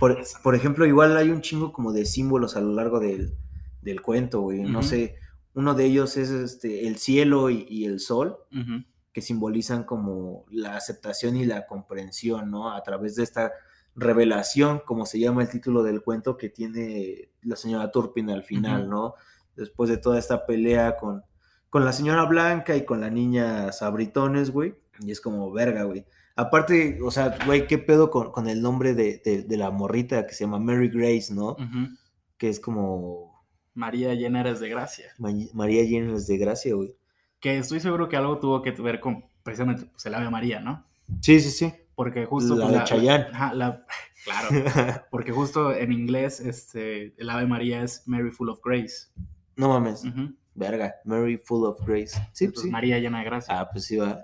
Por, 0.00 0.18
por 0.42 0.54
ejemplo, 0.54 0.86
igual 0.86 1.16
hay 1.16 1.30
un 1.30 1.40
chingo 1.40 1.72
como 1.72 1.92
de 1.92 2.04
símbolos 2.04 2.56
a 2.56 2.60
lo 2.60 2.72
largo 2.74 3.00
del, 3.00 3.34
del 3.82 4.00
cuento, 4.02 4.40
güey. 4.40 4.60
No 4.62 4.82
sé, 4.82 5.16
uno 5.54 5.74
de 5.74 5.84
ellos 5.84 6.16
es 6.16 6.30
este, 6.30 6.86
el 6.88 6.96
cielo 6.96 7.50
y, 7.50 7.66
y 7.68 7.84
el 7.84 8.00
sol, 8.00 8.38
que 9.12 9.20
simbolizan 9.22 9.84
como 9.84 10.44
la 10.50 10.76
aceptación 10.76 11.36
y 11.36 11.44
la 11.44 11.66
comprensión, 11.66 12.50
¿no? 12.50 12.72
A 12.72 12.82
través 12.82 13.14
de 13.16 13.24
esta 13.24 13.52
revelación, 13.94 14.80
como 14.84 15.06
se 15.06 15.18
llama 15.18 15.42
el 15.42 15.48
título 15.50 15.82
del 15.82 16.02
cuento, 16.02 16.36
que 16.36 16.48
tiene 16.48 17.30
la 17.42 17.56
señora 17.56 17.90
Turpin 17.90 18.30
al 18.30 18.44
final. 18.44 18.88
¿no? 18.88 19.14
Después 19.58 19.90
de 19.90 19.98
toda 19.98 20.18
esta 20.18 20.46
pelea 20.46 20.96
con, 20.96 21.22
con 21.68 21.84
la 21.84 21.92
señora 21.92 22.24
Blanca 22.24 22.76
y 22.76 22.84
con 22.84 23.00
la 23.00 23.10
niña 23.10 23.72
Sabritones, 23.72 24.50
güey. 24.50 24.74
Y 25.00 25.10
es 25.10 25.20
como, 25.20 25.52
verga, 25.52 25.82
güey. 25.84 26.06
Aparte, 26.36 26.98
o 27.02 27.10
sea, 27.10 27.36
güey, 27.46 27.66
¿qué 27.66 27.78
pedo 27.78 28.10
con, 28.10 28.30
con 28.32 28.48
el 28.48 28.62
nombre 28.62 28.94
de, 28.94 29.20
de- 29.24 29.42
de 29.42 29.56
la 29.56 29.70
morrita 29.70 30.26
que 30.26 30.34
se 30.34 30.44
llama 30.44 30.58
Mary 30.58 30.88
Grace, 30.88 31.34
¿no? 31.34 31.56
Que 32.36 32.48
es 32.48 32.60
como 32.60 33.44
María 33.74 34.14
llena 34.14 34.40
eres 34.40 34.60
de 34.60 34.68
gracia. 34.68 35.06
Ma- 35.18 35.32
María 35.52 35.82
Llenas 35.84 36.26
de 36.26 36.38
Gracia, 36.38 36.74
güey. 36.74 36.96
Que 37.40 37.58
estoy 37.58 37.78
seguro 37.80 38.08
que 38.08 38.16
algo 38.16 38.38
tuvo 38.38 38.62
que 38.62 38.70
ver 38.72 38.98
con 39.00 39.24
precisamente 39.44 39.86
pues, 39.86 40.04
el 40.06 40.14
Ave 40.14 40.30
María, 40.30 40.60
¿no? 40.60 40.84
Sí, 41.20 41.40
sí, 41.40 41.50
sí. 41.50 41.72
Porque 41.94 42.26
justo. 42.26 42.54
La 42.56 42.66
pues, 42.68 42.78
de 42.78 42.84
Chayanne. 42.84 43.26
ajá, 43.32 43.54
la- 43.54 43.84
claro. 44.24 45.04
Porque 45.10 45.32
justo 45.32 45.72
en 45.72 45.90
inglés, 45.92 46.38
este, 46.40 47.14
el 47.20 47.30
Ave 47.30 47.46
María 47.46 47.82
es 47.82 48.02
Mary 48.06 48.30
Full 48.30 48.48
of 48.48 48.60
Grace. 48.64 49.08
No 49.58 49.68
mames. 49.68 50.04
Verga, 50.54 50.94
Mary 51.04 51.36
Full 51.36 51.64
of 51.64 51.80
Grace. 51.86 52.16
Sí, 52.32 52.46
Entonces, 52.46 52.64
sí. 52.64 52.70
María 52.70 52.98
llena 52.98 53.18
de 53.18 53.24
gracia. 53.24 53.60
Ah, 53.60 53.68
pues 53.70 53.84
sí 53.84 53.96
va. 53.96 54.22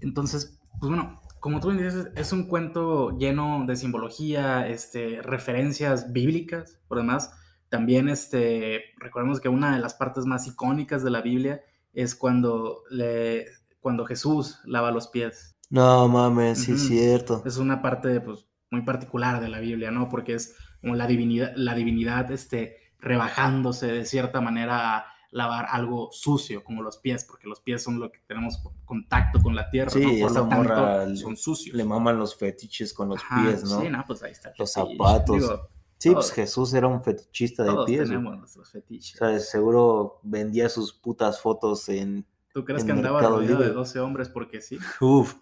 Entonces, 0.00 0.60
pues 0.78 0.90
bueno, 0.90 1.20
como 1.40 1.60
tú 1.60 1.70
bien 1.70 1.82
dices, 1.82 2.08
es 2.16 2.32
un 2.32 2.46
cuento 2.46 3.16
lleno 3.16 3.64
de 3.66 3.76
simbología, 3.76 4.68
este, 4.68 5.22
referencias 5.22 6.12
bíblicas, 6.12 6.78
por 6.86 6.98
demás. 6.98 7.32
También, 7.68 8.08
este, 8.08 8.82
recordemos 8.98 9.40
que 9.40 9.48
una 9.48 9.74
de 9.74 9.80
las 9.80 9.94
partes 9.94 10.26
más 10.26 10.46
icónicas 10.46 11.02
de 11.02 11.10
la 11.10 11.22
Biblia 11.22 11.62
es 11.92 12.14
cuando, 12.14 12.82
le, 12.90 13.46
cuando 13.80 14.04
Jesús 14.04 14.58
lava 14.64 14.90
los 14.90 15.08
pies. 15.08 15.56
No 15.70 16.08
mames, 16.08 16.64
sí 16.64 16.72
es 16.72 16.86
cierto. 16.86 17.42
Es 17.46 17.56
una 17.56 17.80
parte, 17.80 18.20
pues, 18.20 18.46
muy 18.70 18.82
particular 18.82 19.40
de 19.40 19.48
la 19.48 19.60
Biblia, 19.60 19.90
¿no? 19.90 20.08
Porque 20.08 20.34
es 20.34 20.56
como 20.80 20.94
la 20.94 21.06
divinidad, 21.06 21.52
la 21.56 21.74
divinidad, 21.74 22.30
este, 22.30 22.79
rebajándose 23.00 23.86
de 23.88 24.04
cierta 24.04 24.40
manera 24.40 24.98
a 24.98 25.06
lavar 25.32 25.66
algo 25.70 26.08
sucio, 26.12 26.64
como 26.64 26.82
los 26.82 26.98
pies, 26.98 27.24
porque 27.24 27.46
los 27.46 27.60
pies 27.60 27.82
son 27.82 28.00
lo 28.00 28.10
que 28.10 28.18
tenemos 28.26 28.60
contacto 28.84 29.40
con 29.40 29.54
la 29.54 29.70
tierra, 29.70 29.90
Sí, 29.90 30.00
¿no? 30.00 30.08
Por 30.08 30.30
esa 30.30 30.40
lo 30.40 30.48
tanto, 30.48 30.56
morra 30.56 31.06
le- 31.06 31.16
son 31.16 31.36
sucios. 31.36 31.76
Le 31.76 31.84
maman 31.84 32.18
los 32.18 32.36
fetiches 32.36 32.92
con 32.92 33.08
los 33.10 33.20
Ajá, 33.22 33.42
pies, 33.48 33.62
¿no? 33.64 33.80
Sí, 33.80 33.88
no, 33.88 34.04
pues 34.06 34.22
ahí 34.24 34.32
está. 34.32 34.52
Los 34.58 34.74
fetiche. 34.74 34.96
zapatos. 34.96 35.36
Digo, 35.40 35.68
Sí, 35.98 36.10
pues 36.12 36.32
Jesús 36.32 36.72
era 36.72 36.86
un 36.86 37.02
fetichista 37.02 37.62
de 37.62 37.68
todos 37.70 37.84
pies. 37.86 38.08
tenemos 38.08 38.38
nuestros 38.38 38.70
fetiches. 38.72 39.16
O 39.16 39.18
sea, 39.18 39.28
de 39.28 39.40
seguro 39.40 40.18
vendía 40.22 40.68
sus 40.70 40.94
putas 40.94 41.40
fotos 41.42 41.88
en. 41.90 42.26
¿Tú 42.54 42.64
crees 42.64 42.80
en 42.80 42.86
que 42.86 42.92
andaba 42.94 43.20
rodeado 43.20 43.40
de 43.40 43.48
Libre. 43.48 43.68
12 43.68 44.00
hombres 44.00 44.30
porque 44.30 44.62
sí? 44.62 44.78
Uf. 45.02 45.34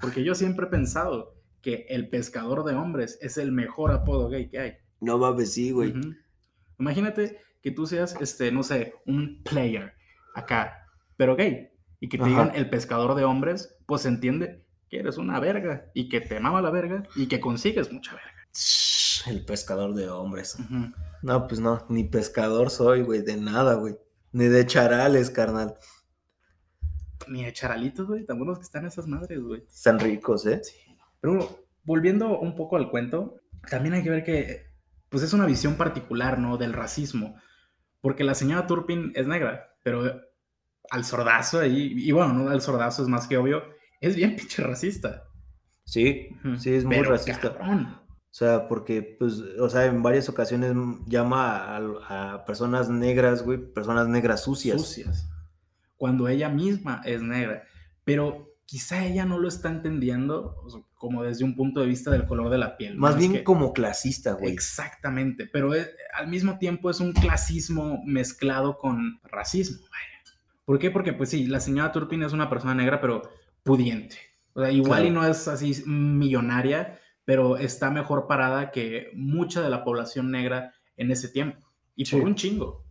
Porque 0.00 0.22
yo 0.22 0.34
siempre 0.34 0.66
he 0.66 0.68
pensado 0.68 1.34
que 1.62 1.86
el 1.88 2.10
pescador 2.10 2.64
de 2.64 2.74
hombres 2.74 3.18
es 3.22 3.38
el 3.38 3.50
mejor 3.50 3.92
apodo 3.92 4.28
gay 4.28 4.48
que 4.50 4.58
hay. 4.60 4.72
No 5.00 5.16
mames, 5.16 5.54
sí, 5.54 5.70
güey. 5.70 5.90
Ujú. 5.98 6.10
Imagínate 6.78 7.40
que 7.62 7.70
tú 7.70 7.86
seas, 7.86 8.16
este, 8.20 8.52
no 8.52 8.62
sé, 8.62 8.94
un 9.06 9.42
player 9.42 9.94
acá, 10.34 10.86
pero 11.16 11.36
gay, 11.36 11.70
y 12.00 12.08
que 12.08 12.18
te 12.18 12.24
Ajá. 12.24 12.30
digan 12.30 12.52
el 12.54 12.68
pescador 12.68 13.14
de 13.14 13.24
hombres, 13.24 13.76
pues 13.86 14.02
se 14.02 14.08
entiende 14.08 14.64
que 14.90 14.98
eres 14.98 15.16
una 15.16 15.40
verga 15.40 15.90
y 15.94 16.08
que 16.08 16.20
te 16.20 16.38
mama 16.40 16.60
la 16.60 16.70
verga 16.70 17.04
y 17.16 17.26
que 17.26 17.40
consigues 17.40 17.92
mucha 17.92 18.12
verga. 18.12 18.30
El 19.26 19.44
pescador 19.44 19.94
de 19.94 20.08
hombres. 20.10 20.56
No, 21.22 21.46
pues 21.48 21.60
no, 21.60 21.84
ni 21.88 22.04
pescador 22.04 22.70
soy, 22.70 23.02
güey, 23.02 23.22
de 23.22 23.36
nada, 23.36 23.74
güey. 23.74 23.96
Ni 24.32 24.44
de 24.44 24.66
charales, 24.66 25.30
carnal. 25.30 25.76
Ni 27.28 27.44
de 27.44 27.52
charalitos, 27.52 28.06
güey, 28.06 28.26
tan 28.26 28.36
buenos 28.36 28.58
que 28.58 28.64
están 28.64 28.84
esas 28.84 29.06
madres, 29.06 29.40
güey. 29.40 29.64
Están 29.66 29.98
ricos, 29.98 30.44
¿eh? 30.46 30.60
Sí. 30.62 30.76
Pero 31.20 31.64
volviendo 31.84 32.38
un 32.38 32.54
poco 32.54 32.76
al 32.76 32.90
cuento, 32.90 33.40
también 33.70 33.94
hay 33.94 34.02
que 34.02 34.10
ver 34.10 34.24
que, 34.24 34.73
pues 35.14 35.22
es 35.22 35.32
una 35.32 35.46
visión 35.46 35.76
particular, 35.76 36.40
¿no? 36.40 36.56
Del 36.56 36.72
racismo. 36.72 37.36
Porque 38.00 38.24
la 38.24 38.34
señora 38.34 38.66
Turpin 38.66 39.12
es 39.14 39.28
negra, 39.28 39.76
pero 39.84 40.02
al 40.90 41.04
sordazo 41.04 41.60
ahí, 41.60 41.92
y 41.96 42.10
bueno, 42.10 42.32
no 42.32 42.50
al 42.50 42.60
sordazo 42.60 43.04
es 43.04 43.08
más 43.08 43.28
que 43.28 43.36
obvio, 43.36 43.62
es 44.00 44.16
bien 44.16 44.34
pinche 44.36 44.60
racista. 44.64 45.22
Sí, 45.84 46.30
sí, 46.58 46.74
es 46.74 46.84
muy 46.84 46.96
Pero, 46.96 47.10
racista. 47.10 47.56
cabrón. 47.56 47.96
O 47.96 48.34
sea, 48.36 48.66
porque, 48.66 49.16
pues, 49.16 49.34
o 49.60 49.70
sea, 49.70 49.84
en 49.84 50.02
varias 50.02 50.28
ocasiones 50.28 50.74
llama 51.06 51.76
a, 51.76 52.34
a 52.34 52.44
personas 52.44 52.90
negras, 52.90 53.44
güey, 53.44 53.58
personas 53.72 54.08
negras 54.08 54.42
sucias. 54.42 54.80
Sucias. 54.80 55.30
Cuando 55.96 56.26
ella 56.26 56.48
misma 56.48 57.02
es 57.04 57.22
negra. 57.22 57.62
Pero 58.02 58.53
quizá 58.66 59.04
ella 59.04 59.24
no 59.24 59.38
lo 59.38 59.48
está 59.48 59.68
entendiendo 59.68 60.56
o 60.64 60.70
sea, 60.70 60.80
como 60.94 61.22
desde 61.22 61.44
un 61.44 61.54
punto 61.54 61.80
de 61.80 61.86
vista 61.86 62.10
del 62.10 62.24
color 62.26 62.48
de 62.50 62.58
la 62.58 62.76
piel. 62.76 62.96
Más 62.96 63.12
¿no? 63.14 63.18
bien 63.18 63.32
Es 63.32 63.38
que- 63.38 63.44
como 63.44 63.72
clasista, 63.72 64.32
güey. 64.32 64.52
Exactamente, 64.52 65.46
pero 65.46 65.74
es- 65.74 65.90
al 66.14 66.28
mismo 66.28 66.58
tiempo 66.58 66.88
es 66.90 67.00
un 67.00 67.12
clasismo 67.12 68.02
mezclado 68.06 68.78
con 68.78 69.20
racismo. 69.24 69.78
vaya. 69.90 70.04
¿Por 70.64 70.78
qué? 70.78 70.90
Porque, 70.90 71.12
pues 71.12 71.28
sí, 71.28 71.46
la 71.46 71.60
señora 71.60 71.92
Turpin 71.92 72.22
es 72.22 72.32
una 72.32 72.48
persona 72.48 72.74
negra, 72.74 72.98
pero 73.00 73.22
pudiente. 73.62 74.16
O 74.54 74.60
sea, 74.62 74.70
igual 74.70 75.00
Claro. 75.02 75.06
y 75.06 75.10
no 75.10 75.26
es 75.26 75.46
así 75.46 75.82
millonaria, 75.86 76.98
pero 77.26 77.56
está 77.58 77.90
mejor 77.90 78.26
parada 78.26 78.70
que 78.70 79.08
mucha 79.14 79.60
de 79.62 79.68
la 79.70 79.84
población 79.84 80.30
negra 80.30 80.72
en 80.96 81.10
ese 81.10 81.28
tiempo. 81.28 81.58
Y 81.96 82.06
Sí. 82.06 82.16
por 82.16 82.24
un 82.26 82.34
chingo. 82.34 82.84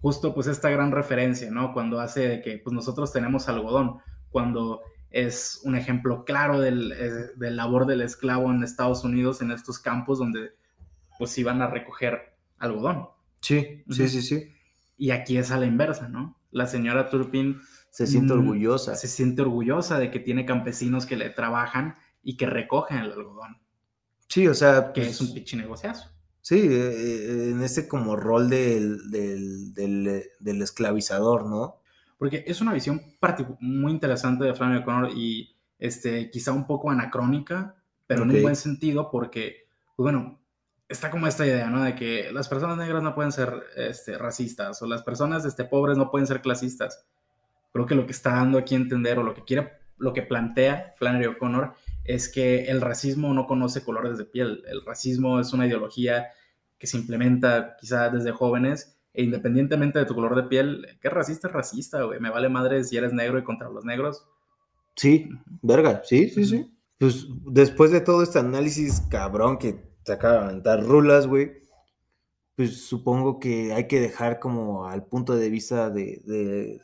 Justo, 0.00 0.32
pues, 0.32 0.46
esta 0.46 0.70
gran 0.70 0.92
referencia, 0.92 1.50
¿no? 1.50 1.72
Cuando 1.72 1.98
hace 2.00 2.28
de 2.28 2.40
que, 2.40 2.58
pues, 2.58 2.72
nosotros 2.72 3.12
tenemos 3.12 3.48
algodón, 3.48 3.98
cuando 4.30 4.80
es 5.10 5.60
un 5.64 5.74
ejemplo 5.76 6.24
claro 6.24 6.60
del, 6.60 6.92
eh, 6.92 7.32
del 7.36 7.56
labor 7.56 7.86
del 7.86 8.02
esclavo 8.02 8.50
en 8.50 8.62
Estados 8.62 9.04
Unidos, 9.04 9.40
en 9.42 9.50
estos 9.52 9.78
campos 9.78 10.18
donde 10.18 10.52
pues 11.18 11.36
iban 11.38 11.62
a 11.62 11.66
recoger 11.68 12.36
algodón. 12.58 13.08
Sí, 13.40 13.82
sí, 13.90 14.08
sí, 14.08 14.22
sí. 14.22 14.52
Y 14.96 15.10
aquí 15.10 15.36
es 15.38 15.50
a 15.50 15.58
la 15.58 15.66
inversa, 15.66 16.08
¿no? 16.08 16.36
La 16.50 16.66
señora 16.66 17.08
Turpin 17.08 17.60
Se 17.90 18.06
siente 18.06 18.34
Mm, 18.34 18.38
orgullosa. 18.38 18.96
se 18.96 19.08
siente 19.08 19.42
orgullosa 19.42 19.98
de 19.98 20.10
que 20.10 20.20
tiene 20.20 20.44
campesinos 20.44 21.06
que 21.06 21.16
le 21.16 21.30
trabajan 21.30 21.96
y 22.22 22.36
que 22.36 22.46
recogen 22.46 22.98
el 22.98 23.12
algodón, 23.12 23.58
Sí, 24.28 24.46
o 24.46 24.54
sea, 24.54 24.92
que 24.92 25.00
pues, 25.02 25.12
es 25.12 25.20
un 25.22 25.32
pinche 25.32 25.56
negociazo. 25.56 26.10
Sí, 26.42 26.56
eh, 26.60 26.66
eh, 26.68 27.50
en 27.52 27.62
ese 27.62 27.88
como 27.88 28.14
rol 28.16 28.48
del, 28.50 29.10
del, 29.10 29.72
del, 29.74 30.24
del 30.38 30.62
esclavizador, 30.62 31.46
¿no? 31.46 31.80
Porque 32.18 32.44
es 32.46 32.60
una 32.60 32.72
visión 32.72 33.00
muy 33.60 33.92
interesante 33.92 34.44
de 34.44 34.54
Flannery 34.54 34.82
O'Connor 34.82 35.10
y 35.14 35.54
este, 35.78 36.30
quizá 36.30 36.52
un 36.52 36.66
poco 36.66 36.90
anacrónica, 36.90 37.76
pero 38.06 38.24
en 38.24 38.30
Ok. 38.30 38.36
un 38.36 38.42
buen 38.42 38.56
sentido 38.56 39.10
porque, 39.10 39.68
pues 39.96 40.04
bueno, 40.04 40.40
está 40.88 41.10
como 41.10 41.26
esta 41.26 41.46
idea, 41.46 41.70
¿no? 41.70 41.82
De 41.84 41.94
que 41.94 42.32
las 42.32 42.48
personas 42.48 42.76
negras 42.78 43.02
no 43.02 43.14
pueden 43.14 43.30
ser 43.30 43.52
este, 43.76 44.18
racistas 44.18 44.82
o 44.82 44.86
las 44.86 45.02
personas 45.02 45.44
este, 45.44 45.64
pobres 45.64 45.96
no 45.96 46.10
pueden 46.10 46.26
ser 46.26 46.40
clasistas. 46.40 47.04
Creo 47.72 47.86
que 47.86 47.94
lo 47.94 48.06
que 48.06 48.12
está 48.12 48.30
dando 48.32 48.58
aquí 48.58 48.74
a 48.74 48.78
entender 48.78 49.18
o 49.18 49.22
lo 49.22 49.34
que 49.34 49.44
quiere, 49.44 49.72
lo 49.98 50.12
que 50.12 50.22
plantea 50.22 50.94
Flannery 50.96 51.26
O'Connor 51.26 51.74
es 52.04 52.28
que 52.28 52.64
el 52.64 52.80
racismo 52.80 53.34
no 53.34 53.46
conoce 53.46 53.84
colores 53.84 54.16
de 54.16 54.24
piel. 54.24 54.64
El 54.66 54.84
racismo 54.84 55.38
es 55.38 55.52
una 55.52 55.66
ideología 55.66 56.28
que 56.78 56.86
se 56.86 56.96
implementa 56.96 57.76
quizá 57.78 58.08
desde 58.08 58.32
jóvenes 58.32 58.97
e 59.18 59.24
independientemente 59.24 59.98
de 59.98 60.04
tu 60.04 60.14
color 60.14 60.36
de 60.36 60.44
piel, 60.44 60.86
que 61.00 61.10
racista 61.10 61.48
es 61.48 61.52
racista, 61.52 62.02
güey. 62.04 62.20
Me 62.20 62.30
vale 62.30 62.48
madre 62.48 62.84
si 62.84 62.96
eres 62.96 63.12
negro 63.12 63.36
y 63.36 63.42
contra 63.42 63.68
los 63.68 63.84
negros. 63.84 64.24
Sí, 64.94 65.28
verga, 65.60 66.02
sí, 66.04 66.28
sí, 66.28 66.44
sí. 66.44 66.72
Pues 66.98 67.26
después 67.46 67.90
de 67.90 68.00
todo 68.00 68.22
este 68.22 68.38
análisis 68.38 69.00
cabrón 69.10 69.58
que 69.58 69.72
te 70.04 70.12
acaba 70.12 70.34
de 70.34 70.44
aventar 70.44 70.84
rulas, 70.84 71.26
güey, 71.26 71.62
pues 72.54 72.80
supongo 72.86 73.40
que 73.40 73.72
hay 73.72 73.88
que 73.88 73.98
dejar 74.00 74.38
como 74.38 74.86
al 74.86 75.04
punto 75.06 75.34
de 75.34 75.50
vista 75.50 75.90
de, 75.90 76.22
de- 76.24 76.80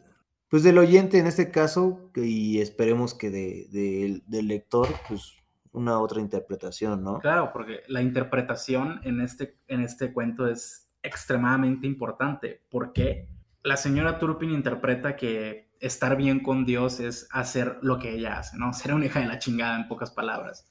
pues 0.49 0.65
del 0.65 0.79
oyente 0.79 1.19
en 1.19 1.27
este 1.29 1.53
caso, 1.53 2.11
y 2.17 2.59
esperemos 2.61 3.15
que 3.15 3.31
de, 3.31 3.69
de- 3.71 4.23
del 4.27 4.49
lector, 4.49 4.89
pues 5.09 5.35
una 5.73 6.01
otra 6.01 6.21
interpretación, 6.21 7.05
¿no? 7.05 7.21
Claro, 7.21 7.51
porque 7.53 7.81
la 7.87 8.03
interpretación 8.03 9.01
en 9.05 9.21
este, 9.21 9.57
en 9.69 9.83
este 9.83 10.13
cuento 10.13 10.49
es 10.49 10.84
extremadamente 11.05 11.87
importante. 11.87 12.63
porque 12.69 13.29
La 13.63 13.77
señora 13.77 14.19
Turpin 14.19 14.51
interpreta 14.51 15.17
que 15.17 15.71
estar 15.81 16.17
bien 16.17 16.41
con 16.41 16.65
Dios 16.65 16.99
es 16.99 17.29
hacer 17.31 17.79
lo 17.83 17.99
que 17.99 18.15
ella 18.15 18.39
hace, 18.39 18.59
¿no? 18.59 18.73
Ser 18.73 18.95
una 18.95 19.07
hija 19.07 19.21
de 19.21 19.27
la 19.27 19.39
chingada, 19.39 19.77
en 19.77 19.87
pocas 19.87 20.11
palabras. 20.11 20.71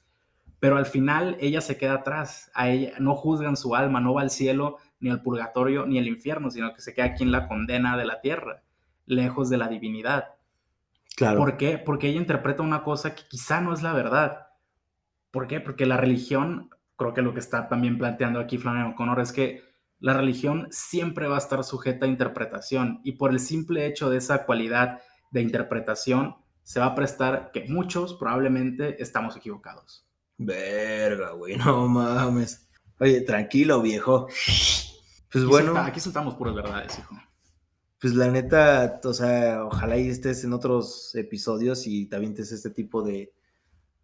Pero 0.60 0.76
al 0.76 0.86
final 0.86 1.36
ella 1.40 1.60
se 1.60 1.76
queda 1.76 1.94
atrás. 1.94 2.50
A 2.54 2.68
ella 2.68 2.94
no 2.98 3.14
juzgan 3.14 3.56
su 3.56 3.74
alma, 3.74 4.00
no 4.00 4.14
va 4.14 4.22
al 4.22 4.30
cielo, 4.30 4.78
ni 5.00 5.10
al 5.10 5.22
purgatorio, 5.22 5.86
ni 5.86 5.98
al 5.98 6.08
infierno, 6.08 6.50
sino 6.50 6.72
que 6.74 6.80
se 6.80 6.94
queda 6.94 7.06
aquí 7.06 7.22
en 7.22 7.32
la 7.32 7.48
condena 7.48 7.96
de 7.96 8.06
la 8.06 8.20
tierra, 8.20 8.62
lejos 9.06 9.50
de 9.50 9.58
la 9.58 9.68
divinidad. 9.68 10.34
Claro. 11.16 11.38
¿Por 11.38 11.56
qué? 11.56 11.78
Porque 11.78 12.08
ella 12.08 12.20
interpreta 12.20 12.62
una 12.62 12.82
cosa 12.82 13.14
que 13.14 13.22
quizá 13.28 13.60
no 13.60 13.72
es 13.72 13.82
la 13.82 13.92
verdad. 13.92 14.48
¿Por 15.30 15.46
qué? 15.46 15.60
Porque 15.60 15.86
la 15.86 15.96
religión, 15.96 16.70
creo 16.96 17.12
que 17.12 17.22
lo 17.22 17.34
que 17.34 17.40
está 17.40 17.68
también 17.68 17.98
planteando 17.98 18.40
aquí 18.40 18.58
Flannery 18.58 18.92
O'Connor 18.92 19.20
es 19.20 19.32
que 19.32 19.73
la 20.04 20.12
religión 20.12 20.68
siempre 20.70 21.26
va 21.28 21.36
a 21.36 21.38
estar 21.38 21.64
sujeta 21.64 22.04
a 22.04 22.08
interpretación 22.08 23.00
y 23.04 23.12
por 23.12 23.30
el 23.30 23.40
simple 23.40 23.86
hecho 23.86 24.10
de 24.10 24.18
esa 24.18 24.44
cualidad 24.44 25.00
de 25.30 25.40
interpretación 25.40 26.36
se 26.62 26.78
va 26.80 26.86
a 26.86 26.94
prestar 26.94 27.50
que 27.52 27.64
muchos 27.68 28.14
probablemente 28.14 29.02
estamos 29.02 29.36
equivocados. 29.36 30.06
Verga, 30.38 31.30
güey, 31.32 31.56
no 31.56 31.88
mames. 31.88 32.68
Oye, 33.00 33.22
tranquilo, 33.22 33.80
viejo. 33.82 34.26
Pues 34.26 35.42
Aquí 35.42 35.44
bueno, 35.46 35.72
solta- 35.72 35.86
aquí 35.86 36.00
soltamos 36.00 36.34
puras 36.36 36.54
verdades, 36.54 36.98
hijo. 36.98 37.16
pues 38.00 38.14
la 38.14 38.28
neta, 38.30 39.00
o 39.04 39.12
sea, 39.12 39.64
ojalá 39.64 39.96
y 39.98 40.08
estés 40.08 40.44
en 40.44 40.52
otros 40.52 41.14
episodios 41.14 41.86
y 41.86 42.06
te 42.06 42.16
avientes 42.16 42.52
este 42.52 42.70
tipo 42.70 43.02
de, 43.02 43.32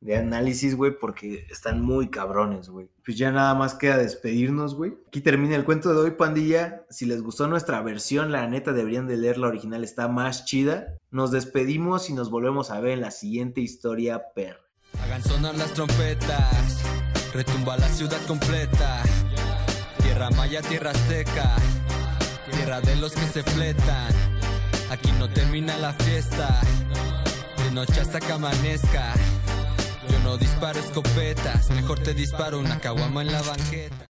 de 0.00 0.16
análisis, 0.16 0.74
güey, 0.74 0.98
porque 0.98 1.46
están 1.50 1.82
muy 1.82 2.08
cabrones, 2.08 2.70
güey. 2.70 2.88
Pues 3.04 3.18
ya 3.18 3.30
nada 3.30 3.54
más 3.54 3.74
queda 3.74 3.98
despedirnos, 3.98 4.74
güey. 4.74 4.94
Aquí 5.08 5.20
termina 5.20 5.56
el 5.56 5.64
cuento 5.64 5.92
de 5.92 6.00
hoy, 6.00 6.10
pandilla. 6.12 6.86
Si 6.88 7.04
les 7.04 7.22
gustó 7.22 7.46
nuestra 7.46 7.82
versión, 7.82 8.32
la 8.32 8.46
neta 8.46 8.72
deberían 8.72 9.06
de 9.06 9.18
leer 9.18 9.38
la 9.38 9.48
original, 9.48 9.84
está 9.84 10.08
más 10.08 10.46
chida. 10.46 10.98
Nos 11.10 11.30
despedimos 11.30 12.08
y 12.08 12.14
nos 12.14 12.30
volvemos 12.30 12.70
a 12.70 12.80
ver 12.80 12.92
en 12.92 13.02
la 13.02 13.10
siguiente 13.10 13.60
historia, 13.60 14.32
perra. 14.34 14.60
Hagan 15.04 15.22
sonar 15.22 15.54
las 15.56 15.72
trompetas, 15.74 16.82
retumba 17.34 17.76
la 17.76 17.88
ciudad 17.88 18.20
completa. 18.26 19.02
Tierra 20.02 20.30
maya, 20.30 20.62
tierra 20.62 20.90
azteca, 20.90 21.56
tierra 22.50 22.80
de 22.80 22.96
los 22.96 23.12
que 23.12 23.26
se 23.26 23.42
fletan. 23.42 24.12
Aquí 24.90 25.12
no 25.18 25.28
termina 25.28 25.76
la 25.78 25.92
fiesta, 25.92 26.60
de 27.64 27.70
noche 27.70 28.00
hasta 28.00 28.18
que 28.18 28.32
amanezca. 28.32 29.14
Yo 30.10 30.18
no 30.20 30.36
disparo 30.36 30.78
escopetas, 30.80 31.70
mejor 31.70 32.00
te 32.00 32.14
disparo 32.14 32.58
una 32.58 32.78
caguama 32.78 33.22
en 33.22 33.32
la 33.32 33.42
banqueta. 33.42 34.08